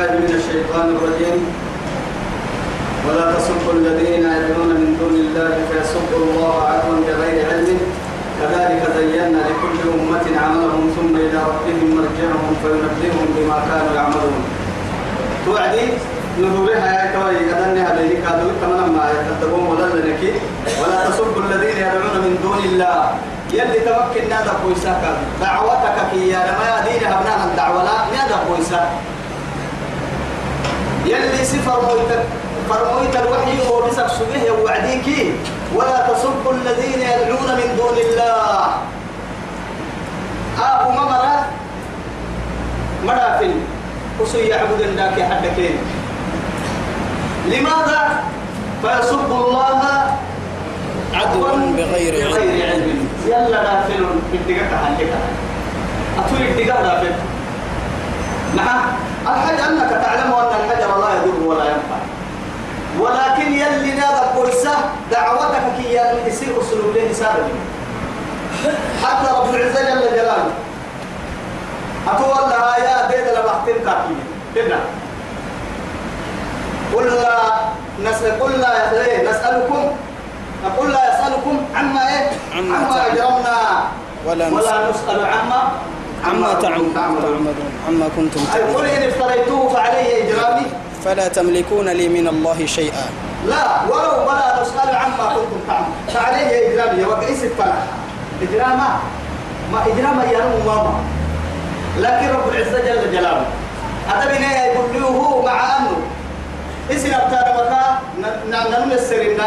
[0.00, 1.40] بالله من الشيطان الرجيم.
[3.04, 7.80] ولا تسبوا الذين يدعون من دون الله فيسبوا الله عدوا بغير علم.
[8.40, 14.40] كذلك زينا لكل أمة عملهم ثم إلى ربهم مرجعهم فينبئهم بما كانوا يعملون.
[15.46, 15.84] توعدي
[16.40, 20.32] نورها يا كوي أدنها بيني كادو تمام ما يكتبون ولا لنكي
[20.80, 22.96] ولا تسبوا الذين يدعون من دون الله.
[23.52, 25.02] يلي تمكن نادى بويساك
[25.40, 28.88] دعوتك كي يا لما يدين أبناء الدعوة لا نادى بويساك
[31.06, 32.22] يلي سفر مويتك
[32.68, 35.06] فرمويت الوحي هو بسك سبه وعديك
[35.74, 38.66] ولا تسبوا الذين يدعون من دون الله.
[40.60, 41.46] أبو ممرة
[43.06, 43.52] مرافل.
[44.20, 45.76] وسي يعبد ذاك حدكين
[47.48, 48.22] لماذا
[48.82, 49.80] فيسب الله
[51.14, 55.12] عدوا بغير علم؟ بغير علم؟ يلا دافل بالدقة حدك
[56.18, 57.12] أتولي الدقة دافل
[58.56, 58.80] نعم.
[59.34, 62.00] الحج أنك تعلم أن الحجر لا يضر ولا ينفع.
[63.00, 64.74] ولكن يلي نادى قرصة
[65.10, 65.94] دعوتك كي
[66.26, 67.48] يصير أسلوب له سابق
[69.04, 70.50] حتى رب العزة جل جلاله.
[72.08, 74.16] أتولى يا بيد لبحتين كاكي
[74.54, 74.80] كنا
[76.94, 77.38] قل لا
[78.10, 79.82] نسأل قل لا إيه؟ نسألكم.
[80.78, 83.06] قل لا يسألكم عما إيه؟ عما.
[83.06, 83.58] أجرمنا.
[84.26, 84.48] ولا
[84.90, 85.62] نسأل عما
[86.24, 86.94] عما تعملون.
[87.88, 90.66] عما كنتم أي قل تعملون إن افتريتوه فعليه إجرامي.
[91.04, 93.06] فلا تملكون لي من الله شيئا.
[93.46, 95.96] لا ولو ولا نسأل عما كنتم تعملون.
[96.14, 97.04] فعليه إجرامي.
[97.04, 97.82] وكيس الفرح؟
[98.42, 98.90] إجراما
[99.72, 100.94] ما إجراما يرمو ماما
[101.98, 103.46] لكن رب العزة جل جلاله.
[104.08, 105.96] هذا بناء يقول له مع أنه
[106.90, 107.82] اسم أبتار مكا
[108.50, 109.38] ننم السرين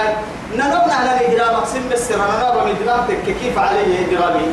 [0.56, 4.48] ننم نحن الإجرام أقسم بالسر أنا نرى إجرام كيف عليه إجرامي؟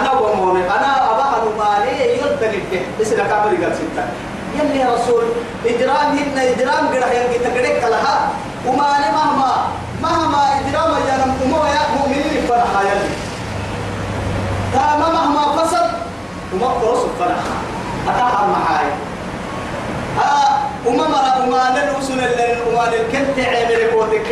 [0.00, 1.26] أنا وموني أنا أبا
[1.58, 4.04] مالي يلتنك اسم كامل قال ستة.
[4.58, 5.24] يلي يا رسول
[5.66, 8.28] إجرام هن إجرام قرح يلقي تقريك لها.
[8.66, 9.52] وما أنا مهما
[10.02, 13.10] مهما إجرام يا نمو يا مؤمنين فرحا يلي.
[14.74, 15.90] تاما مهما فسد
[16.54, 17.54] وما قرص فرحا
[18.08, 18.86] أتاها معاي
[20.18, 24.26] آه وما مرة وما نلوسن اللي وما نلكنت عمل كوتك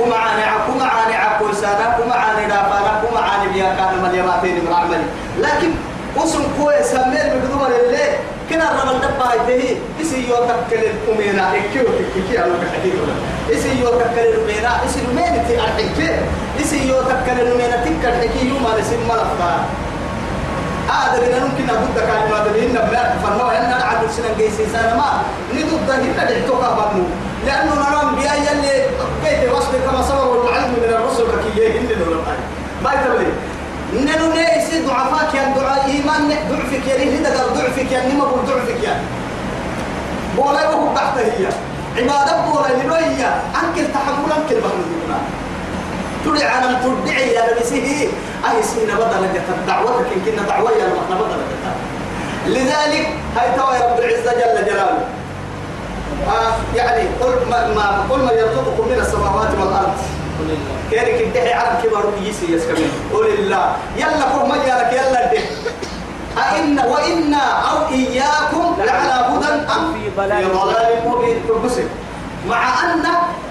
[0.00, 4.54] وما عاني عكو وما عاني عكو سانا وما عاني دافانا وما عاني بيا كان مليماتين
[4.64, 5.06] من عملي
[5.40, 5.70] لكن
[6.16, 8.12] وسن كوي سمير بقدوم الليل
[8.50, 13.14] كنا الرمل دبا هيته إسي يو تكل الأمينا إكيو تكيكي كحكي ولا
[13.56, 16.10] إسي يو تكل الأمينا إسي الأمينا تي الحكي
[16.60, 19.52] إسي يو تكل الأمينا تكل الحكي يوم على سن ملفتا
[20.88, 24.96] هذا اللي ممكن أقول لك على ما تبين نبلا فنوا أن نلعب سنة جيسي سنة
[24.96, 25.22] ما.
[25.54, 27.04] نضد هنا دعتوك بنو
[27.46, 28.84] لأنه نرام بيا يلي
[29.24, 32.16] كيف وصل كما صبر العلم من الرسل كي هند ولا
[32.84, 33.32] ما يتبلي.
[33.94, 38.82] ننو نيس ضعفاك يا دعاء إيمان ضعفك يا ريه هذا ضعفك يا نما بقول ضعفك
[38.84, 38.94] يا
[40.36, 41.46] بولا يوه تحت هي.
[41.96, 43.24] عبادة بولا اللي هي.
[43.60, 44.78] أنكر تحمل أنكر بحر
[46.26, 48.08] تدعي على تدعي يا نبيه
[48.50, 51.40] أي سنة بدل دعوتك إن كنا دعوة يا المحنا بدل
[52.46, 55.04] لذلك هاي توا يا رب العزة جل جلاله.
[56.28, 59.94] آه يعني قل ما, ما قل ما يرزقكم من السماوات والأرض.
[60.90, 63.76] كيرك الدحي عرب كبار يسي يسكمين قل الله.
[63.96, 65.46] يلا كم يالك يلا الدحي
[66.38, 70.46] أئن وإنا أو إياكم لعلى هدى أم؟ في ضلال
[71.06, 71.42] مبين.
[72.48, 73.02] مع أن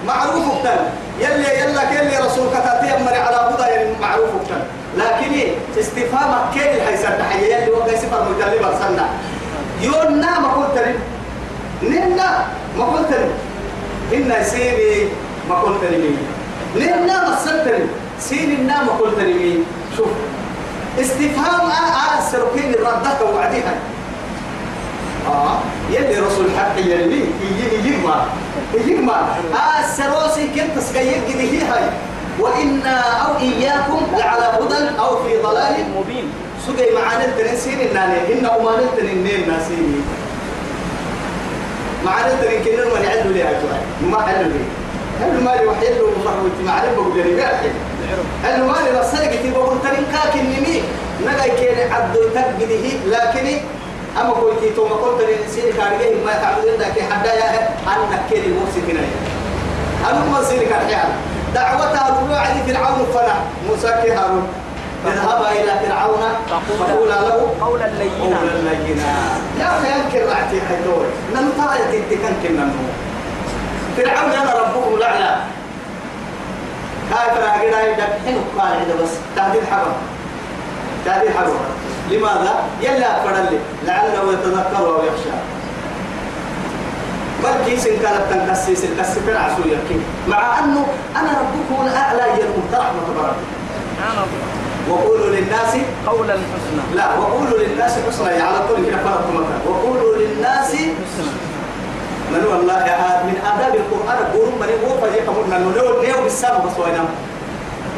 [0.06, 0.76] معروف كتن
[1.20, 4.60] يلي يلا كلي رسول كتاتي أمري على هدى يعني معروف كتن
[4.96, 9.08] لكن إيه؟ استفهام كيل حيسر تحيي يلي وقع سفر مجلب أرسلنا
[9.80, 10.94] يونا ما قلت لي.
[11.90, 12.44] ننا
[12.78, 13.28] ما قلت لي.
[14.16, 15.08] إن سيني
[15.48, 16.10] ما قلت لي
[16.76, 17.84] ننا ما سنت لي.
[18.20, 19.58] سيني النا ما قلت لي
[19.96, 20.08] شوف
[21.00, 23.74] استفهام آه السرقين ردك وعديها.
[25.28, 25.58] آه
[25.90, 27.24] يلي رسول حق يلي
[27.84, 28.24] يجمع
[28.74, 29.20] يجمع.
[29.54, 31.90] آه السروسي كنت سكيك هي هاي.
[32.40, 35.74] وإنا أو إياكم لعلى هدى أو في ضلال.
[35.96, 36.32] مبين.
[36.66, 40.00] سجي معانا التنسين الناني إن أمان التنين ناسيني
[42.04, 44.64] معانا التنين كنا ما نعدوا لي أجواء ما حلو لي.
[45.20, 49.78] حلو مالي وحيد له مفروض معانا بقول لي ما حلو حلو مالي رسالة كتير بقول
[49.82, 50.82] تنين كاك النمي
[51.22, 53.58] نجا كين عدو تقبله لكن
[54.20, 59.00] أما كويتي توما قلت للسيري كارجيه ما تعبدين ذاك حدا يا أنك كين الموسى هنا
[60.10, 61.04] أنا ما سيري كارجيه
[61.54, 63.34] دعوتها الرجوع علي فرعون فنا
[63.68, 64.48] موسى كي هارون.
[65.06, 66.22] اذهبا إلى فرعون
[66.78, 68.24] فقولا له قولا لينا.
[68.24, 69.02] قولا لينا.
[69.60, 72.68] يا أخي أنكر رعتي حيدور نمتاية تتكن كنا
[73.96, 75.36] فرعون أنا ربكم الأعلى.
[77.12, 79.10] هاي فراقي راي دكحين قال عند بس.
[79.36, 79.92] تهديد حرم
[81.04, 81.56] تهديد حرم
[82.10, 83.58] لماذا؟ يلا فرد لي.
[83.86, 85.30] لعله يتذكر أو يخشى.
[87.66, 90.86] كيس كانت تنكسس الكسفين عسو يكين مع أنه
[91.16, 94.38] أنا ربكم الأعلى يلهم رحمة ربي
[94.90, 95.72] وقولوا للناس
[96.06, 96.82] قولا حسنا.
[96.94, 98.30] لا وقولوا للناس حسنا.
[98.30, 99.60] يعني على طول كده فرق مكان.
[99.66, 100.74] وقولوا للناس
[102.30, 102.84] من والله
[103.26, 104.18] من آداب القرآن.
[104.32, 107.08] قولوا من هو؟ فجأة قلنا نيو نيو بالسامة بس وينام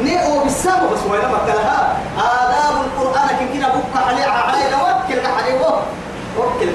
[0.03, 1.97] نيو بالسامة بس وينام كلها.
[2.17, 5.59] آداب القرآن كن كنا بقى عليه عائلة وكل عليه
[6.37, 6.69] وكل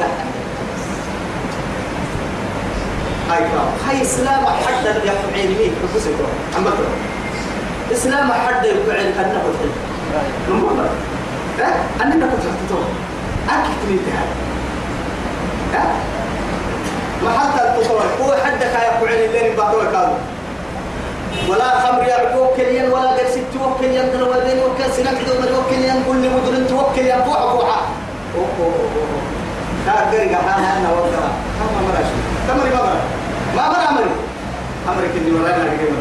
[3.31, 6.11] هاي كلام هاي إسلام حتى يفهم علمي حبسك
[6.59, 6.71] أما
[7.93, 9.73] إسلام حتى يفهم أنه الحلم
[10.51, 10.87] نمبر
[12.03, 12.85] أنا كنت حطيته
[13.51, 14.35] أكيد تريد هذا
[15.81, 15.87] ها؟
[17.25, 20.17] ما حتى التصور هو حدك أبو عين اللي بعده كانوا
[21.49, 26.23] ولا خمر يعقوب كليا ولا قرس توكل ين دلوالين وكل سنة كده وكل ين كل
[26.35, 27.81] مدن توكل ين فوح فوحة
[29.87, 31.29] لا قرق حانا أنا وقرا
[31.59, 32.17] كم مرة شو
[32.49, 33.01] كم مرة مرة؟
[33.57, 34.15] ما مرة مرة
[34.89, 35.99] أمرك إني ولا أنا كده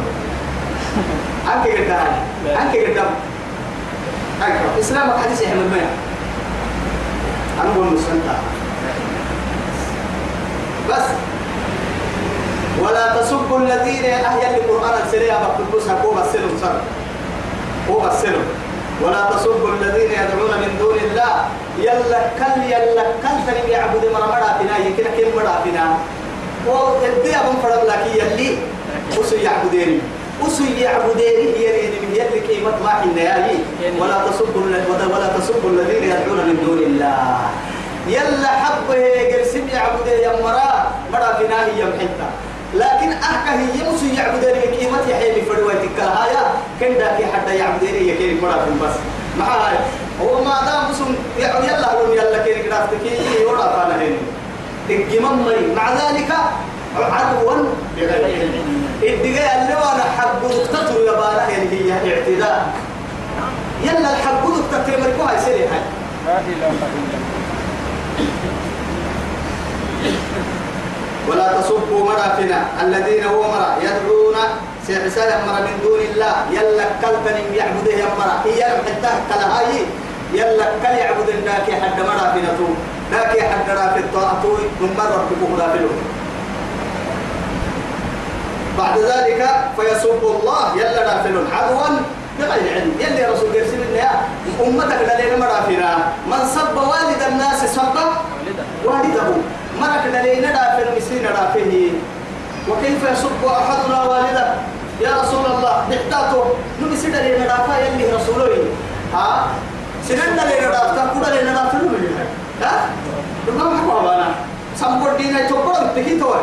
[1.52, 2.06] أنك قدام
[2.60, 3.10] أنك قدام
[4.42, 5.90] أيوة إسلامك حديث يحمل مياه
[7.62, 8.36] أنا أقول مسلمتا
[10.90, 11.04] بس.
[12.82, 16.80] ولا تسبوا الذين أهيا القرآن السريع بقدوسها هو بسلم صار
[17.90, 18.44] هو بسلم
[19.02, 21.34] ولا تسبوا الذين يدعون من دون الله.
[21.78, 25.86] يلا كل يلا كل تني يعبد مرمدا فينا يمكن كم مرا فينا.
[26.66, 28.58] وإدي أبن فرد لك يلي.
[29.18, 30.00] وسو يعبدين
[30.42, 33.58] وسو يعبدين يريد من يلي كلمة ما حنا ياهي
[34.00, 34.62] ولا تسبوا
[35.12, 37.38] ولا تسبوا الذين يدعون من دون الله.
[38.08, 40.72] يلا حبه قرسم يعبد يا مرا
[41.12, 42.28] مرا فينا هي محنتا
[42.74, 46.42] لكن أحكى هي مسو يعبدين كلمة يحيي فروتك هايا
[46.80, 48.94] كن داكي حتى يعبدين مرا في بس
[49.38, 49.76] مع هاي.
[50.22, 51.04] هو ما دام مسو
[51.38, 53.04] يلا هو يلا كلمة كرافتك
[53.40, 54.16] يورا فانا هنا
[54.90, 55.38] الجمم
[55.76, 56.30] مع ذلك
[56.96, 57.54] عدوا
[57.96, 62.74] بغير علم الدقاء اللي وأنا حق دكتور يا بالا هي اعتداء.
[63.84, 65.82] يلا الحق دكتور مركوها يصير هاي.
[66.26, 67.34] لا إله إلا الله.
[71.28, 74.36] ولا تصبوا مرافنا الذين هو مرا يدعون
[74.86, 76.34] سيحسان مرا من دون الله.
[76.50, 78.36] يلا كلبن يعبد يا مرا.
[78.44, 79.86] هي حتى كلهاي
[80.32, 82.68] يلا كل يعبد الناك حد مرافنا تو.
[83.12, 84.44] ناك حد رافي الطاعة
[84.80, 85.98] من مرة بكم رافلون
[88.78, 89.40] بعد ذلك
[89.76, 90.76] فيسب الله.
[90.76, 91.88] يلا رافلون عدوا
[92.38, 92.92] بغير علم.
[93.00, 94.10] يلي رسول يرسل لنا
[94.66, 95.90] أمتك لدينا مرافنا.
[96.26, 97.96] من سب والد الناس سب
[98.84, 99.28] والده.
[99.80, 101.90] مرك دلينا دافن مسين دافه
[102.68, 104.54] وكيف يسب أحدنا والده؟
[105.00, 106.42] يا رسول الله نحتاجه
[106.82, 108.48] نمسي دلينا دافا يلي رسوله
[109.14, 109.46] ها؟
[110.08, 112.08] سنن دلينا دافتا كودا دلينا دافا نمسي
[112.62, 112.88] ها؟
[113.46, 114.28] دمنا حكوا بانا
[114.80, 116.40] سامبور دينا تقول تكي توي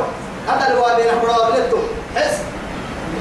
[0.48, 1.78] هذا الوالدين حرا بلتو
[2.16, 2.36] حس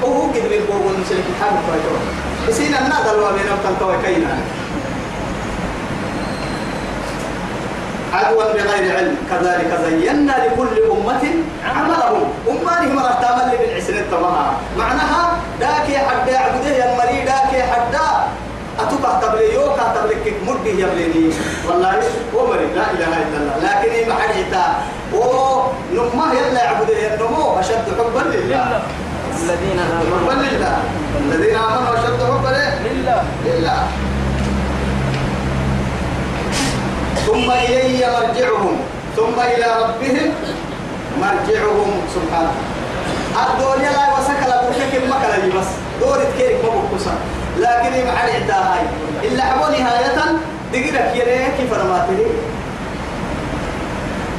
[0.03, 1.95] هو قد بيقول نسلك حاجة فايتو
[2.47, 4.37] بسينا النادى الوالدين بتنتوي كينا.
[8.13, 9.15] عدوا بغير علم.
[9.31, 11.23] كذلك زينا لكل أمة
[11.75, 18.07] عملهم أمانهم مرتام اللي بالعسر التمها معناها داكي حدا عبده يا مري داكي حدا.
[18.79, 21.33] أتوقع تبلي يوكا تبلي مده يبليني
[21.67, 21.93] والله
[22.35, 23.55] هو مري لا إله إلا الله.
[23.63, 24.65] لكن ما حديتا
[25.13, 28.81] ونمه يلا يعبده النمو أشد حبا لله.
[29.41, 30.17] الذين آمنوا.
[30.19, 30.77] حبا لله.
[31.21, 32.51] الذين آمنوا أشد حبا
[32.85, 33.23] لله.
[33.45, 33.79] لله.
[37.31, 38.75] ثم إلي مرجعهم.
[39.15, 40.29] ثم إلى ربهم
[41.21, 41.91] مرجعهم.
[42.15, 42.53] سبحانه.
[43.31, 45.69] الدنيا لا وسكلا بركك مكلا بس
[46.01, 47.15] دورة كيرك ما بكوسا
[47.59, 48.83] لكن ما حد هاي.
[49.23, 50.19] إلا حبوا نهاية
[50.73, 52.25] دقيقة كيري كيف أنا تري.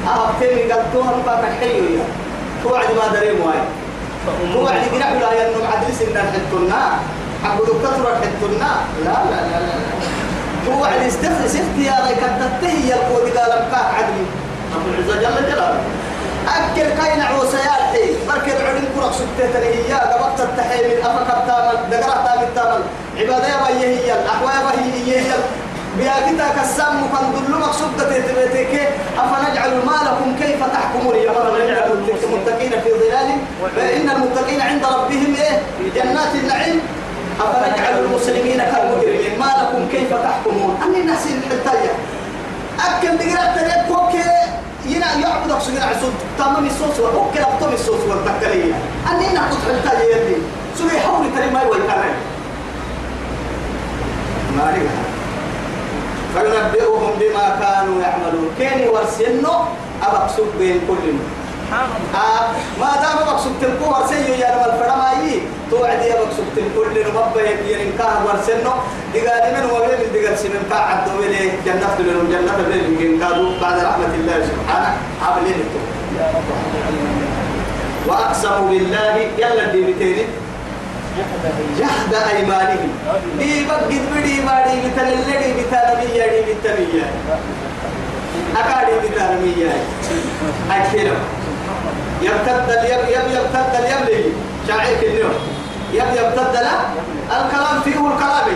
[0.09, 2.05] أبتني قلتوها مباك حيو يا
[2.63, 3.61] توعد ما دري مواي.
[4.53, 6.83] توعد قرح لا ينم عدل سنة حتنا
[7.45, 8.71] حبوا دكتور حتنا
[9.05, 10.22] لا لا لا لا, لا.
[10.69, 14.27] هو عن استخلص اختيارك التهي القود قال بكاك عدلي
[14.75, 15.81] رب العزة جل جلاله.
[16.49, 19.93] أكل كاين عوسياتي بركض علم كرة سكتة هي.
[19.93, 21.91] قبضت التحي من أفك التامل.
[21.91, 22.83] دقرة تام التامل.
[23.19, 24.13] عبادة يا هي.
[24.13, 25.21] الأحوال هي.
[25.21, 25.23] هي
[26.57, 28.89] كسام مكان دلو مقصود تتبتك
[29.19, 31.91] أفنجعل ما لكم كيف تحكمون يا مرة نجعل
[32.25, 33.29] المتقين في ظلال.
[33.77, 35.63] فإن المتقين عند ربهم إيه؟
[35.95, 36.81] جنات النعيم.
[37.51, 39.39] أفنجعل المسلمين كالمجرمين.
[39.39, 41.93] ما لكم؟ كيف تحكمون؟ أني ناس الحتاية.
[42.87, 44.25] أكل بقرأت تريد كوكي
[44.87, 46.15] ينا يعبد أقصد عسود.
[46.39, 48.75] تمام الصوص وكوكي أبطم الصوص والتكالية
[49.11, 50.37] أني نعبد حتاية يدي.
[50.79, 52.15] سوي حولي تري ما يوي كمان
[54.57, 55.03] ما لها
[56.35, 58.51] فينبئهم بما كانوا يعملون.
[58.59, 59.55] كيني ورسنو
[60.03, 61.42] أبقصد بين كل الله
[61.73, 62.49] آه
[62.81, 67.93] ما دام مقصود تنكو ورسيو يا رب الفرماي توعد يا مقصود تنكو اللي نمبه يبين
[67.99, 68.73] كاه ورسنو
[69.15, 73.79] دقال من وبين دقال سنن كاه عدو إليه جنة لهم جنة لهم إن كادوا بعد
[73.79, 74.91] رحمة الله سبحانه
[75.23, 75.65] عاملين
[78.07, 80.25] وأقسموا بالله يلا دي بتيني
[81.79, 82.89] جهد أيمانهم.
[83.39, 87.07] دي بقد بدي ما دي بتللدي بتنمية دي بتنمية
[88.57, 89.73] أكادي بتنمية
[90.71, 91.13] أكيد.
[92.23, 94.25] يبتد اليم يب يبتد اليم لي
[94.69, 95.39] شاعر اليوم.
[95.93, 96.77] يب يبتد لا
[97.37, 98.47] الكلام فيه الكلام.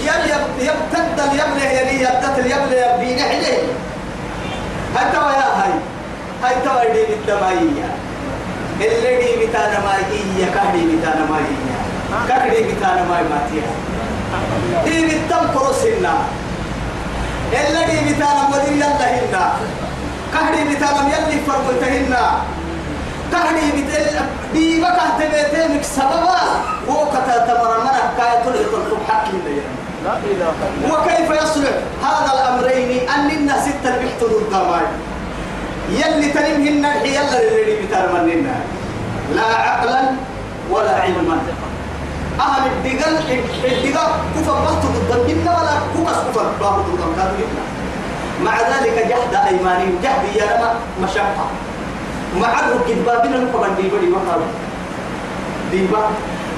[0.00, 3.62] يب يب يبتد اليم له يعني يبتد اليم له يبين عليه
[4.96, 5.74] هاي توا يا هاي.
[6.44, 7.88] هاي توا دي بالتماية
[8.80, 11.54] اللي دي بتانا ما هي كهدي بتانا ما هي.
[12.28, 13.72] كهدي بتانا ما ماتيها.
[14.84, 16.14] دي بالتم كروسنا
[17.52, 19.52] اللي دي بتانا مدير يلا هنا.
[20.34, 22.42] كهدي بتانا يلي فرقتهنا
[23.32, 24.16] كهدي بتل
[24.52, 26.40] دي بقى تبيتين سببا
[26.88, 29.62] وقتا تمرمنا كاية تلقى حق لنا
[30.04, 30.46] لا إله إلا
[30.86, 30.98] الله.
[30.98, 34.54] وكيف يصلح؟ هذا الأمرين أننا ستة بحت ضد
[35.90, 38.54] يلي تنمهن يلا اللي بترمننا
[39.34, 40.00] لا عقلا
[40.70, 41.38] ولا علما.
[42.40, 43.16] أهم الدقل
[43.64, 47.28] الدقل كفر بحت ضد ولا كفر كفر بحت ضد
[48.44, 51.46] مع ذلك جهد أيمانهم جهد يا مشقة.
[52.40, 54.52] مع الركب بابنا نقبل دي بدي وقالوا
[55.70, 56.02] ديبا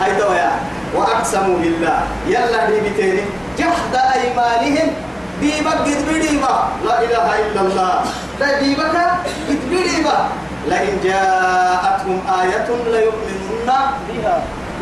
[0.01, 0.53] هاي تويا
[0.95, 1.99] وأقسموا بالله.
[2.27, 3.25] يلا دي بتيني
[3.59, 4.89] جهد أيمانهم.
[5.41, 6.55] ديبا قد بديبا
[6.85, 7.95] لا إله إلا الله.
[8.41, 8.97] لا ديبك
[9.49, 10.19] قد بديبا
[10.69, 13.71] لئن جاءتهم آية ليؤمنن
[14.09, 14.37] بها.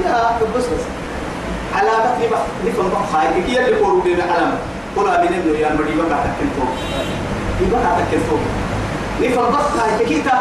[0.04, 0.16] يا
[0.56, 0.84] بس بس
[1.76, 4.58] علامة نبا نفهم هاي كي اللي قولوا لنا علامة.
[4.96, 6.64] قولا من إنه يا مديبا قاعد تكنتو
[7.60, 8.36] ديبا قاعد تكنتو
[9.22, 10.36] نفهم بقى هاي كيتا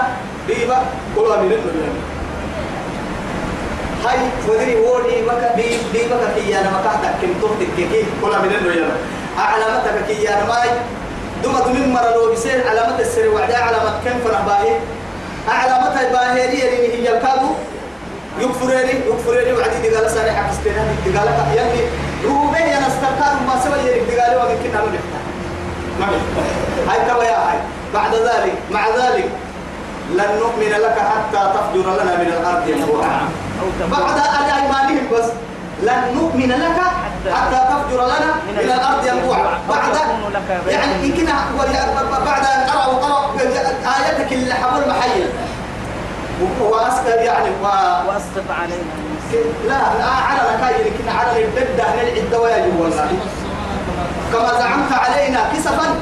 [0.48, 0.78] ديبا
[1.16, 1.92] قولا من إنه يا
[4.06, 4.18] هاي
[4.48, 8.96] ودري بكا دي دي بكا كي أنا ما كان كم تو تككي كل من يلا
[9.38, 10.70] علامتك كي أنا ماي
[11.44, 14.74] دوما دمين مر لو بيصير علامه السر وعدا علامه كم فرح باهي
[15.48, 17.52] علامه باهي دي اللي هي الكادو
[18.40, 21.84] يكفرني يكفرني وعدي دي قال ساري حق استنا دي قال يلي
[22.26, 24.82] روبه يا نستكار ما سوى يلي دي قال وقت كنا
[26.00, 26.08] ما
[26.90, 27.58] هاي توا يا هاي
[27.94, 29.30] بعد ذلك مع ذلك
[30.22, 33.22] لن نؤمن لك حتى تفجر لنا من الأرض ينبوعا
[33.62, 34.22] أو بعد
[34.58, 35.26] أيمانهم بس
[35.84, 36.80] لن نؤمن لك
[37.34, 39.96] حتى تفجر لنا من الأرض ينبوعا بعد
[40.68, 41.26] يعني يمكن
[42.26, 43.38] بعد أن قرأوا قرأوا
[43.86, 45.30] آيتك اللي حول محيل
[46.62, 47.66] وأسكر يعني و...
[48.08, 48.92] وأسقط علينا.
[49.68, 51.46] لا لا على لكاي يمكن على
[51.82, 53.08] هل العدة ويجب والله
[54.34, 55.96] كما زعمت علينا كسفا.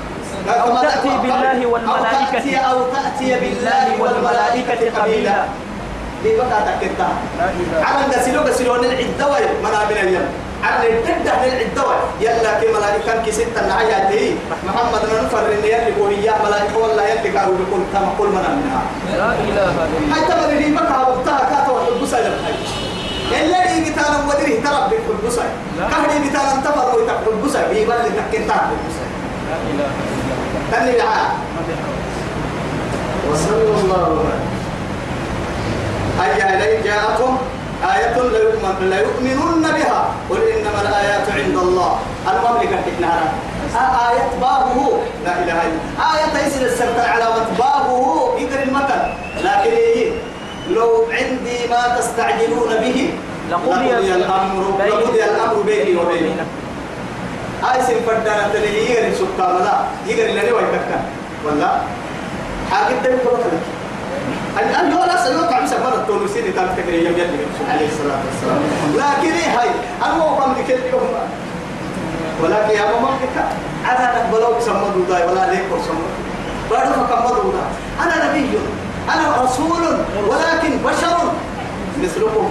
[0.53, 2.09] أو تأتي بالله والملائكة.
[2.09, 5.45] أو تأتي, أو تأتي بالله والملائكة قبيلا.
[6.23, 7.09] دي بقى إله.
[7.83, 10.27] على الغسلو غسلو العدوى منابر اليوم
[10.63, 14.35] على الددة العدوى يلا كي ملائكة كي ستة نعيا دي
[14.67, 18.81] محمد ننفر إن يلي قولي ملائكة والله يلي قالوا بكل تما كل منا منها
[19.17, 22.53] لا إلا هاي الله تمر دي بقى وقتها كاتا وحبسا لبحي
[23.41, 25.43] اللي بتانا ودري ترى بحبسا
[25.91, 29.03] كهدي بتانا انتفر ويتحبسا بيبال لتكتها بحبسا
[29.49, 30.28] لا إله إلا الله.
[30.71, 31.25] تني بعا
[33.31, 34.49] وصلى الله عليه
[36.23, 37.37] أي إليه جاءكم؟
[37.95, 40.05] آية لا يؤمن لا يؤمنون بها.
[40.29, 41.99] قل إنما الآيات عند الله.
[42.27, 43.27] المملكة تكنارا
[44.09, 44.77] آية بابه.
[45.25, 45.79] لا إله إلا
[46.13, 48.29] آية يسر السرطان علامة بابه.
[48.37, 49.01] يقر المثل.
[49.43, 50.11] لكن إيه؟
[50.69, 53.13] لو عندي ما تستعجلون به
[53.51, 56.45] لقضي لقضي الأمر لقضي الأمر بيني وبينكم
[57.63, 59.75] آي سين فدانا تلي يغري سبتا ملا
[60.07, 60.99] يغري لني ويككا
[61.45, 61.71] ولا
[62.71, 63.65] حاجة تبي كما تلك.
[64.59, 68.61] الآن هو لا سيوقع عم سبب التونسي اللي كان تكري يوم يلي عليه الصلاة والسلام.
[68.95, 69.69] لكن إيه هاي؟
[70.05, 71.13] أنا هو قام لكل يوم.
[72.43, 73.37] ولكن يا ماما كك
[73.91, 76.09] أنا نقبلوا بسمى دودا ولا ليك وسمى
[76.71, 77.63] بعد ما كم دودا
[78.03, 78.49] أنا نبي
[79.13, 79.83] أنا رسول
[80.27, 81.17] ولكن بشر
[82.03, 82.49] مثلكم.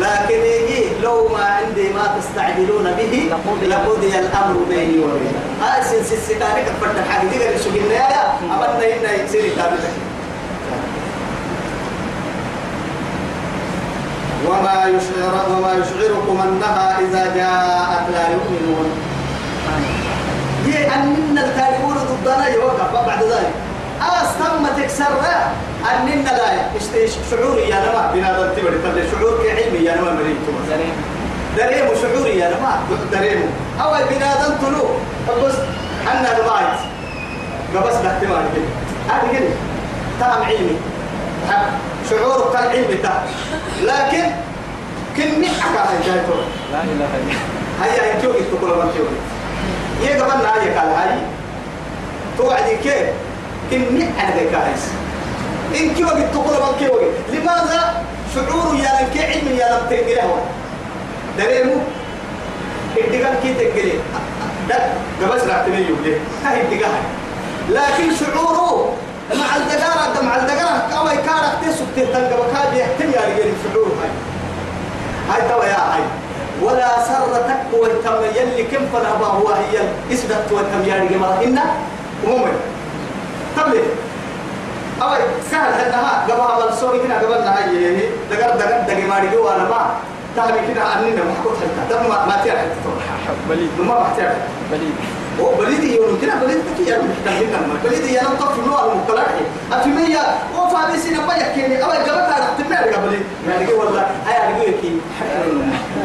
[0.00, 3.30] لكن يجي لو ما عندي ما تستعجلون به
[3.66, 7.28] لقضي- الأمر بيني وبينكم هاي سن سيستاني كفرت حاجة.
[7.28, 9.78] دي غير شو قلنا يا امرنا هنا يصير كامل
[14.48, 18.90] وما يشعر وما يشعركم أنها إذا جاءت لا يؤمنون.
[20.66, 23.52] هي أننا الكاربون ضدنا يوقف بعد ذلك.
[24.00, 25.04] أستم تكسر
[25.78, 30.36] أننا لا اشتي شعوري يا نما بنا تبر تبر شعور كعلمي يا نما مريت
[30.68, 30.92] زين
[31.56, 32.80] دريمو شعوري يا نما.
[33.12, 33.46] دريمو
[33.80, 34.84] أو بنا تلو
[35.44, 35.54] بس
[36.12, 36.78] أنا المايت
[37.74, 38.68] قبس الاحتمال كده.
[39.08, 39.48] هذا كده.
[40.20, 40.76] تام علمي.
[42.10, 43.22] شعورك كالعلم بتاع
[43.82, 44.24] لكن
[45.16, 46.34] كن نحكى هاي جايتو
[46.72, 47.38] لا إله إلا الله.
[47.82, 49.04] هيا انتو تقول ما تيو
[50.02, 51.18] يا قبلنا هاي قال هاي.
[52.38, 53.08] توعدي كيف؟
[53.72, 54.84] نحكى هاي كايس
[55.76, 57.00] إن كيو قد تقول ما كيو
[57.32, 58.02] لماذا
[58.34, 60.36] شعور يا لك علم يا لم تنقله
[61.38, 61.76] دريمو
[62.96, 63.98] الدقال كي تنقله.
[64.68, 64.76] ده
[65.22, 66.92] قبس راح تميل يوجد هاي الدقال
[67.70, 68.92] لكن شعوره
[69.34, 74.10] مع الدقارة مع الدقارة كما يكارك تسوك تهتنق بكاد يهتم يا رجال شعور هاي.
[75.30, 76.02] هاي توا يا هاي.
[76.62, 79.80] ولا سرتك والتم يلي كم فنهبا هو هي
[80.12, 81.44] اسدت والتم يا رجال.
[81.44, 81.64] إنا
[82.24, 82.56] ومؤمن
[83.56, 83.82] تبلي
[85.02, 85.16] أوي
[85.50, 89.80] سهل هذا قبل قبل سوري كنا قبل نهاية دقر دقر دقر ما رجوا أنا ما
[90.36, 91.94] تهمي كنا عننا ما حكوت حتى.
[91.94, 92.72] تم ما ما تعرف
[93.48, 93.70] بليد.
[93.80, 94.36] ما بحتاج
[94.72, 94.94] بليد.
[95.40, 99.40] هو بليدي يقولون كنا بليد كي يعني محتاجين لما بليدي يا نطق في نوع المقتلعي
[99.72, 100.16] أتمنى
[100.56, 105.00] وفا بيسنا بيا كيني أوي قبل أنا تمنى قبل يعني قول والله هاي أرجو كي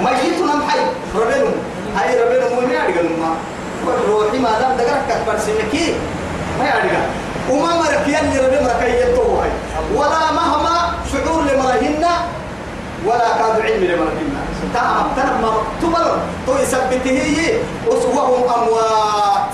[0.04, 0.80] ما جيتوا نم حي.
[1.16, 1.52] ربنا
[1.98, 3.10] هاي ربنا مو ما أرجو
[3.86, 5.94] ما روحي ما دام دقرك كبر سنكي
[6.60, 6.96] ما أرجو
[7.50, 9.52] وما مرك يلي ربي مرك يتوه هاي.
[9.96, 12.06] ولا مهما شعور لمرهن
[13.06, 14.34] ولا كاد علم لمرهن.
[14.74, 17.58] تعب تنم ما تبر تو يثبته هي
[17.88, 19.54] وهم أموات.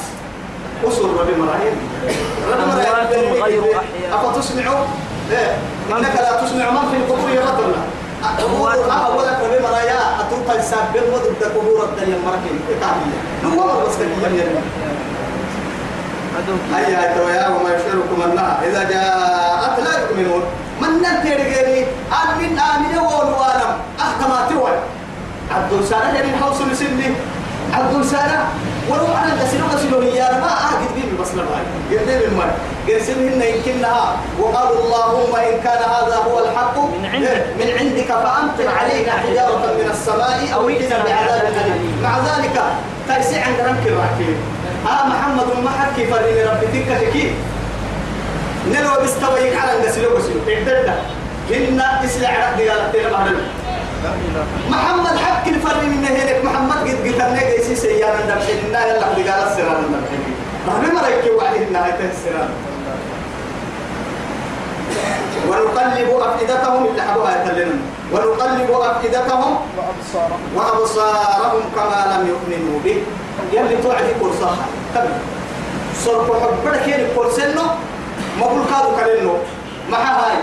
[0.87, 1.75] أسر ربي مرهن.
[2.53, 4.11] أموات غير أحياء.
[4.13, 4.85] أفتسمعوا
[5.31, 5.57] إيه.
[5.91, 7.59] إنك لا تسمع من في القبور يرد
[8.45, 14.63] أموات أولك ربي مرايا أتوقع السابق وضد قبور الدنيا مركين إيه هو بس كده أدوك
[16.75, 20.43] هيا هيا ويا وما يشعركم أنها إذا جاءت لا يؤمنون
[20.81, 21.81] من ننتهي رجالي
[22.11, 24.71] أن من آمن وولوانا أحكما توي
[25.55, 27.13] عبد السلام يعني حوصل سني
[27.73, 28.45] عبد السلام
[28.89, 32.51] ولو أنا قسلوا قسلوا هي ما أعقد بيني بس لبهاي قلت من مر
[32.93, 37.45] قسلهن يمكنها وقالوا اللهم إن كان هذا هو الحق من عندك.
[37.59, 42.61] من عندك فأمطر علينا حجارة من السماء أو ائتنا بعذاب أليم مع ذلك
[43.07, 44.37] تيسي عند رمك الرحيم
[44.85, 47.31] ها محمد ما حكي فرني ربي؟ تلك كيف
[48.71, 50.39] نلو بيستويك على النسلو بسلو
[51.53, 53.35] إن إسلع رأي قالت لنا بعد
[54.69, 59.47] محمد حق الفرق من هيك محمد قد قتلنا قيسي سيانا دمحين النا يلا قد قال
[59.51, 60.21] السران دمحين
[60.67, 62.49] ربي ما رأيك وعده النهاية السران
[65.49, 67.77] ونقلب أفئدتهم اللي حبوها يتلنا
[68.13, 69.57] ونقلب أفئدتهم
[70.55, 72.97] وأبصارهم كما لم يؤمنوا به.
[73.53, 74.65] يلي توعدي كورساها.
[74.95, 75.13] تبي
[76.05, 76.27] صرف
[76.85, 77.65] كيري كورسنو
[78.39, 79.33] ما بقول كادو كلنو
[79.89, 80.37] ما هاي.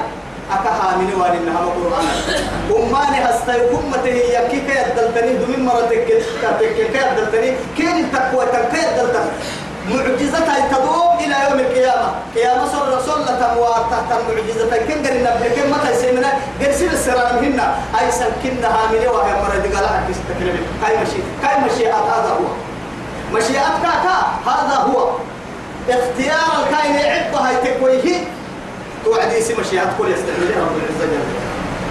[0.47, 2.07] أكها من وان إنها مقرآن
[2.71, 6.23] أماني هستيكم متهي يكي كي يدلتني دمين مرة تكي
[6.75, 9.31] كي يدلتني كين التقوى كي يدلتني
[9.91, 12.09] معجزتها تدوم إلى يوم القيامة.
[12.35, 17.75] قيامة صلى صلى تموات تحت المعجزة كن قرنا بكم متى يسمنا قرسل السران هنا.
[18.01, 22.49] أي سنكنها من وهي مرة دي قالها كيس تكلمي كاي مشي كاي مشيئة هذا هو.
[23.37, 23.87] مشيئتك
[24.47, 25.11] هذا هو.
[25.91, 28.19] اختيار الكائن عدة هاي تكويه.
[29.05, 31.25] توعدي اسم مشيئة كل يستعملها رب العزة جل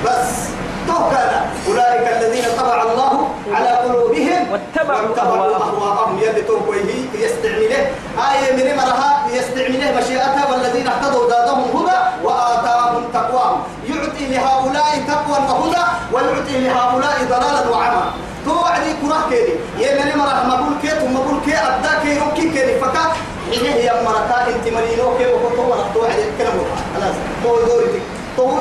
[0.06, 0.55] بس.
[0.88, 1.30] توكل.
[1.68, 6.20] أولئك الذين طبع الله على قلوبهم واتبعوا أهواءهم.
[6.24, 7.82] يلي توكويه يستعمله
[8.30, 13.60] آية من مرها يستعمله مشيئتها والذين اهتدوا زادهم هدى وآتاهم تقواهم.
[13.90, 18.04] يعطي لهؤلاء تقوى وهدى ويعطي لهؤلاء ضلالا وعمى.
[18.46, 23.04] توعدي كره كيري يمن مرة مقول كي ثم مقول كي أبدا كي روكي كيري فكا
[23.52, 26.58] حين هي مرتا انت مرينو كي وكنت مرة توعدي كلام
[26.96, 27.16] خلاص.
[27.44, 28.02] تو دوري
[28.38, 28.58] تو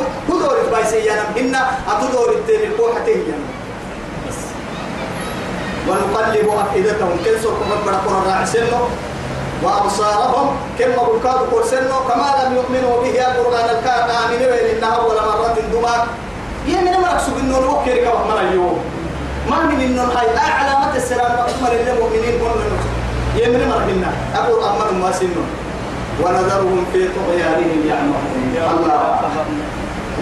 [0.74, 3.22] تو دوري بايسي يا نم هنا أتو دوري تاني الكوحة تهي
[4.28, 4.38] بس
[5.88, 7.16] ونقلب أفئدتهم.
[7.24, 8.88] كل سوق ربنا قرر راعسنه
[9.62, 16.02] وأبصارهم كما بكاد قرسنه كما لم يؤمنوا به القرآن الكاد آمنوا إنها أول مرة دماغ
[16.66, 18.78] يمن مركسوا إنه نوكر كما اليوم
[19.50, 22.78] ما من إنه هاي علامة السلام أكمل للمؤمنين كلهم.
[23.36, 25.44] يمن مرهنا أقول أمر ما سنه.
[26.22, 28.54] ونذرهم في طغيانهم يعمهون.
[28.54, 29.73] الله.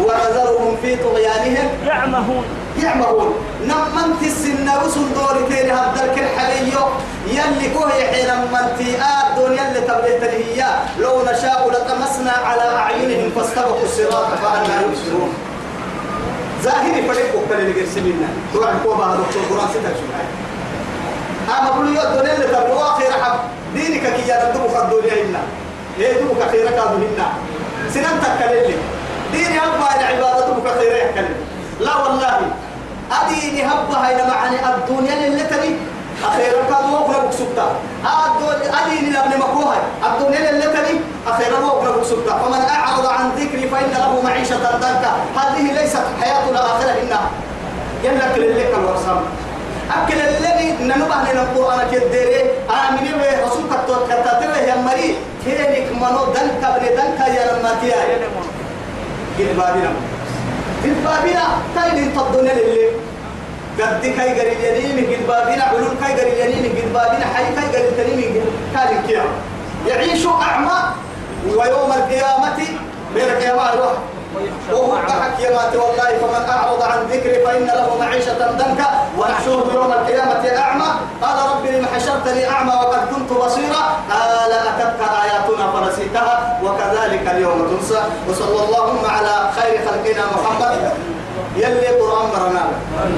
[0.06, 1.68] ونذرهم في طغيانهم.
[1.86, 2.44] يعمهون.
[2.82, 3.34] يعمهون.
[3.64, 6.84] نمنت السنة وسن دوري تيري هدرك الحليو
[7.26, 10.60] يلي كوهي حين منتي آد دون يلي تبليت هي
[10.98, 15.32] لو نشاء لطمسنا على أعينهم فاستبقوا الصراط فأنا يبصرون.
[16.62, 19.92] ظاهري فريق وكل اللي قرسمينا توعد كوبا هذا دكتور قرآن ستة
[21.58, 23.38] أما بقول يا دون يلي تبلوا آخر حب.
[23.74, 25.42] دينك كي يردبوا خدوا لنا
[26.00, 27.28] إيه دبوا كثيرا كادوا هنا
[27.94, 28.78] سنان تكلم
[29.32, 31.34] ديني أبا العبادة دبوا كثيرا يحكلم
[31.80, 32.40] لا والله.
[33.12, 35.76] أديني هبها إلى معني الدنيا اللي تبي.
[36.24, 37.66] أخيرا كان وقنا بكسبتا
[38.04, 43.90] أدون أدين لابن مكوها أدون إلى اللتني أخيرا وقنا بكسبتا فمن أعرض عن ذكري فإن
[43.90, 45.12] له معيشة ضنكا.
[45.36, 47.30] هذه ليست حياة الآخرة إنها
[48.04, 49.20] يملك للك الورسام
[49.96, 52.42] أكل الذي ننبه لنا القرآن كديري.
[52.70, 58.18] آمين به رسول كتوت كتاتبه يا مري كينك منو دنكا بني دنكا يا لما تياي.
[59.38, 59.90] قل بابنا
[60.84, 62.86] قل بابنا تاين تضن للي.
[63.80, 67.88] قد كاي قري اليمين قل بابنا علوم كاي قري اليمين قل بابنا حي كاي قري
[67.88, 68.44] التنين
[68.76, 69.24] قال كيا
[69.88, 70.78] يعيش أعمى
[71.46, 72.58] ويوم القيامة
[73.14, 73.92] بين القيامة الروح
[74.72, 76.10] وهو حكيمات والله.
[76.20, 78.88] فمن أعرض عن ذكري فإن له معيشة ضنكا.
[79.18, 80.90] ونحشره يوم القيامة أعمى.
[81.22, 83.82] قال رب لم حشرتني أعمى وقد كنت بصيرا.
[84.10, 86.34] قال أتتك آياتنا فنسيتها.
[86.64, 86.81] وكذلك
[87.20, 88.02] اليوم تنسى.
[88.28, 90.92] وصلى اللهم على خير خلقنا محمد.
[91.56, 92.64] يلي قرآن مرنا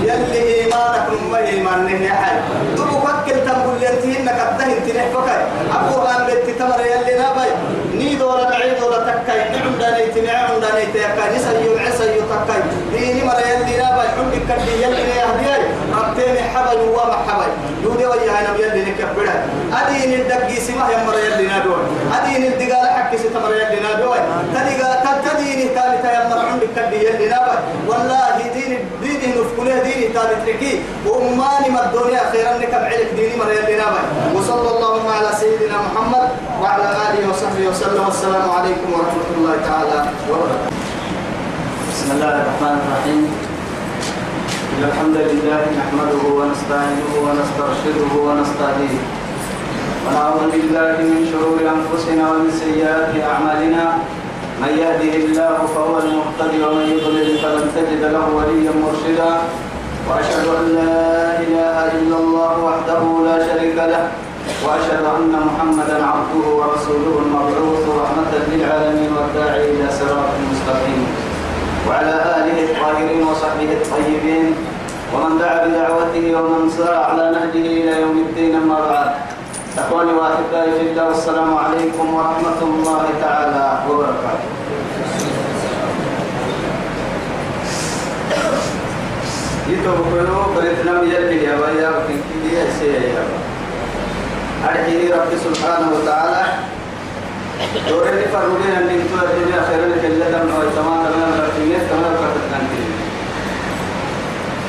[0.03, 2.37] يلي إيمانك نما إيمان نهي حي.
[2.77, 5.29] دبو فكر تنبول ينتهن كتهن تنحفك
[5.71, 7.51] القرآن بيت تمر يلي نابي.
[7.99, 12.61] نيد ولا بعيد ولا تكاي نعم دانيت نعم دانيت يكاي نسيو عسيو تكاي.
[12.93, 15.63] ديني مر يلي نابي حبك كدي يلي يهدياي
[15.99, 17.51] ربتين حبل وما حبل.
[17.85, 21.77] دودي ويا هنا يلي نكبرها أدين الدقي سما يمر يلي نادوي
[22.17, 24.19] أدين الدقال حكي ستمر يلي نادوي
[24.55, 27.57] تدقال تديني ثالثة يمر عندك كدي يلي نابي
[27.89, 28.79] والله دين
[29.25, 30.85] دين نفكله دين ثالث لكي.
[31.07, 34.03] وأماني ما الدنيا خيرا لك بعلك ديني مر يلي نابي
[34.37, 36.29] وصلى اللهم على سيدنا محمد
[36.61, 38.05] وعلى آله وصحبه وسلم.
[38.05, 40.77] والسلام عليكم ورحمة الله تعالى وبركاته.
[41.93, 43.23] بسم الله الرحمن الرحيم.
[44.85, 49.03] الحمد لله نحمده ونستعينه ونسترشده ونستهديه.
[50.05, 53.85] ونعوذ بالله من شرور أنفسنا ومن سيئات أعمالنا.
[54.63, 59.33] من يهده الله فهو المهتدي ومن يضلل فلن تجد له وليا مرشدا.
[60.09, 64.05] وأشهد أن لا إله إلا الله وحده لا شريك له.
[64.65, 71.03] وأشهد أن محمدا عبده ورسوله المبعوث رحمة للعالمين والداعي إلى صراط مستقيم.
[71.89, 74.47] وعلى آله الطاهرين وصحبه الطيبين.
[75.15, 79.11] ومن دعا بدعوته ومن سار على نهجه إلى يوم الدين أما بعد.
[79.79, 84.49] إخواني وأحبائي في الله والسلام عليكم ورحمة الله تعالى وبركاته
[89.69, 93.25] يتوقعوا بريتنا يلي يا ويا وكنكي يا سيا يا
[94.65, 96.45] أرحيه رب سبحانه وتعالى
[97.89, 101.05] دور اللي فرودين أن ينتوا الدنيا خيرا لك اللي دم نوي تمام
[101.41, 102.15] رفيقية تمام
[102.51, 102.91] تنتين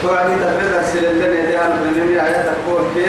[0.02, 3.06] توعدي تبرد أرسل اللي ندي عن بنمي آية تقول كي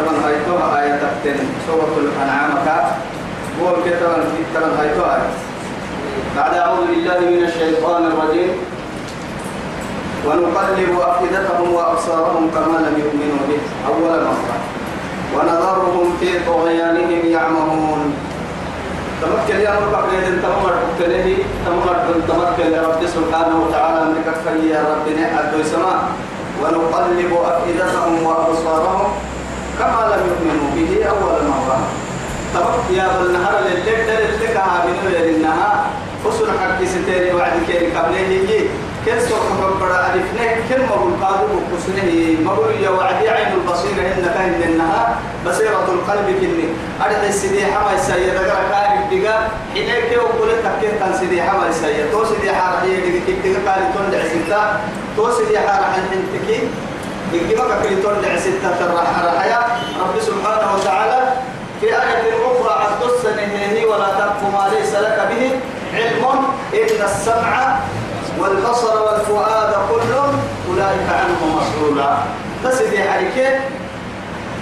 [0.00, 2.96] طبعا هايتوها آية تقتن سورة الأنعام كا.
[3.84, 5.30] كي طبعا طبعا هايتوها آية.
[6.36, 8.52] بعد أعوذ بالله من الشيطان الرجيم.
[10.26, 13.60] ونقلب أفئدتهم وأبصارهم كما لم يؤمنوا به.
[13.88, 14.56] أول مرة.
[15.34, 18.14] ونذرهم في طغيانهم يعمهون.
[19.22, 21.36] تمكن يا رب قيد تمر تلهي
[21.66, 21.96] تمر
[22.28, 25.06] تمكن يا رب سبحانه وتعالى كفي يا رب.
[25.18, 26.00] نعد سماء
[26.62, 29.12] ونقلب أفئدتهم وأبصارهم
[29.80, 31.78] كما لم يؤمنوا به أول مرة.
[32.54, 35.86] تمك يا بالنهار اللي اللي كهابين لأنها
[36.24, 38.68] فصل حق ستيري وعد كيري قبله
[39.06, 45.16] كل سوق مبرا ألفنه كل مقول قادو وكسنه مقول يا وعدي عين البصيرة إنك إنها
[45.46, 46.66] بصيرة القلب كني
[47.04, 52.24] أرد السيدي حما السيد أقرأ كارب دقا حينك يقول تكيه كان سيدي حما السيد تو
[52.24, 54.62] سيدي حارة هي دقا قال تون ستة
[55.16, 56.58] تو سيدي حارة حنتكي
[57.32, 58.80] يجيبك كي تون ستة
[59.40, 59.66] حياة
[60.00, 61.32] رب سبحانه وتعالى
[61.80, 65.44] في آية أخرى عبد السنة ولا تقف ما ليس لك به
[65.94, 66.24] علم.
[66.74, 67.76] إن السمع
[68.38, 70.12] والبصر والفؤاد كل
[70.68, 72.16] أولئك عنه مسؤولا.
[72.64, 73.60] تسدي حركة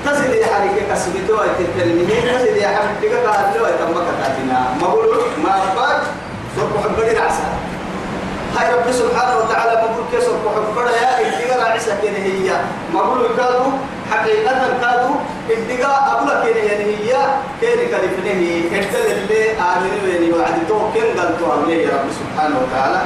[0.07, 6.01] تسدي حركة كسبتو تكلمني تسدي حركة قالوا تم كتاتنا ما بقول ما بعد
[6.57, 7.49] سوق حبري رعسا
[8.59, 12.51] هاي رب سبحانه وتعالى بقول كيف سوق حبري يا إدقى رعسا كده هي
[12.95, 13.71] ما بقول كادو
[14.11, 15.15] حقيقة كادو
[15.51, 17.17] إدقى أقول كده يعني هي.
[17.63, 18.31] كده كلفنه
[18.93, 23.03] كده اللي آمنوا يعني وعدتوه كن قالتوا عليه رب سبحانه وتعالى.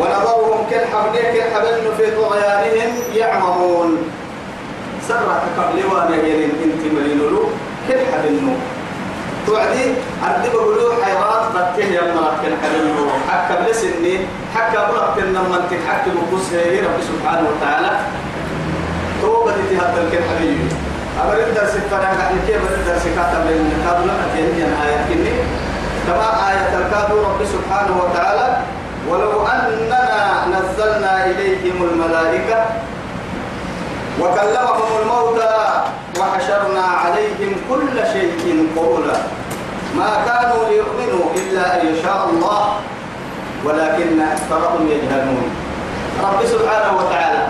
[0.00, 3.98] ونظرهم كالحبل كالحبل في طغيانهم يعمهون.
[5.08, 7.42] سرة قبل وأنا يلين انت ملينولو
[7.88, 8.40] كالحبل
[9.46, 9.84] توعدي
[10.24, 12.86] عندي بقولوا حيوان بتيه يا مرات كالحبل
[13.30, 14.14] حكى بلسني
[14.54, 17.90] حكى بلغت لما انت حكى بقص هي رب سبحانه وتعالى.
[19.22, 20.56] توبة تهدى الكالحبل
[21.24, 25.32] أبرد درس فانا قاعد كيف أبرد درس كاتب من كاتب لما تيجي آية كني.
[26.06, 28.46] كما آية الكاتب رب سبحانه وتعالى.
[29.08, 30.02] ولو أننا
[30.54, 32.58] نزلنا إليهم الملائكة
[34.20, 35.49] وكلمهم الموتى
[36.30, 39.16] عليهم كل شيء قولا
[39.96, 42.74] ما كانوا ليؤمنوا إلا أن يشاء الله
[43.64, 45.50] ولكن أكثرهم يجهلون.
[46.22, 47.46] رب سبحانه وتعالى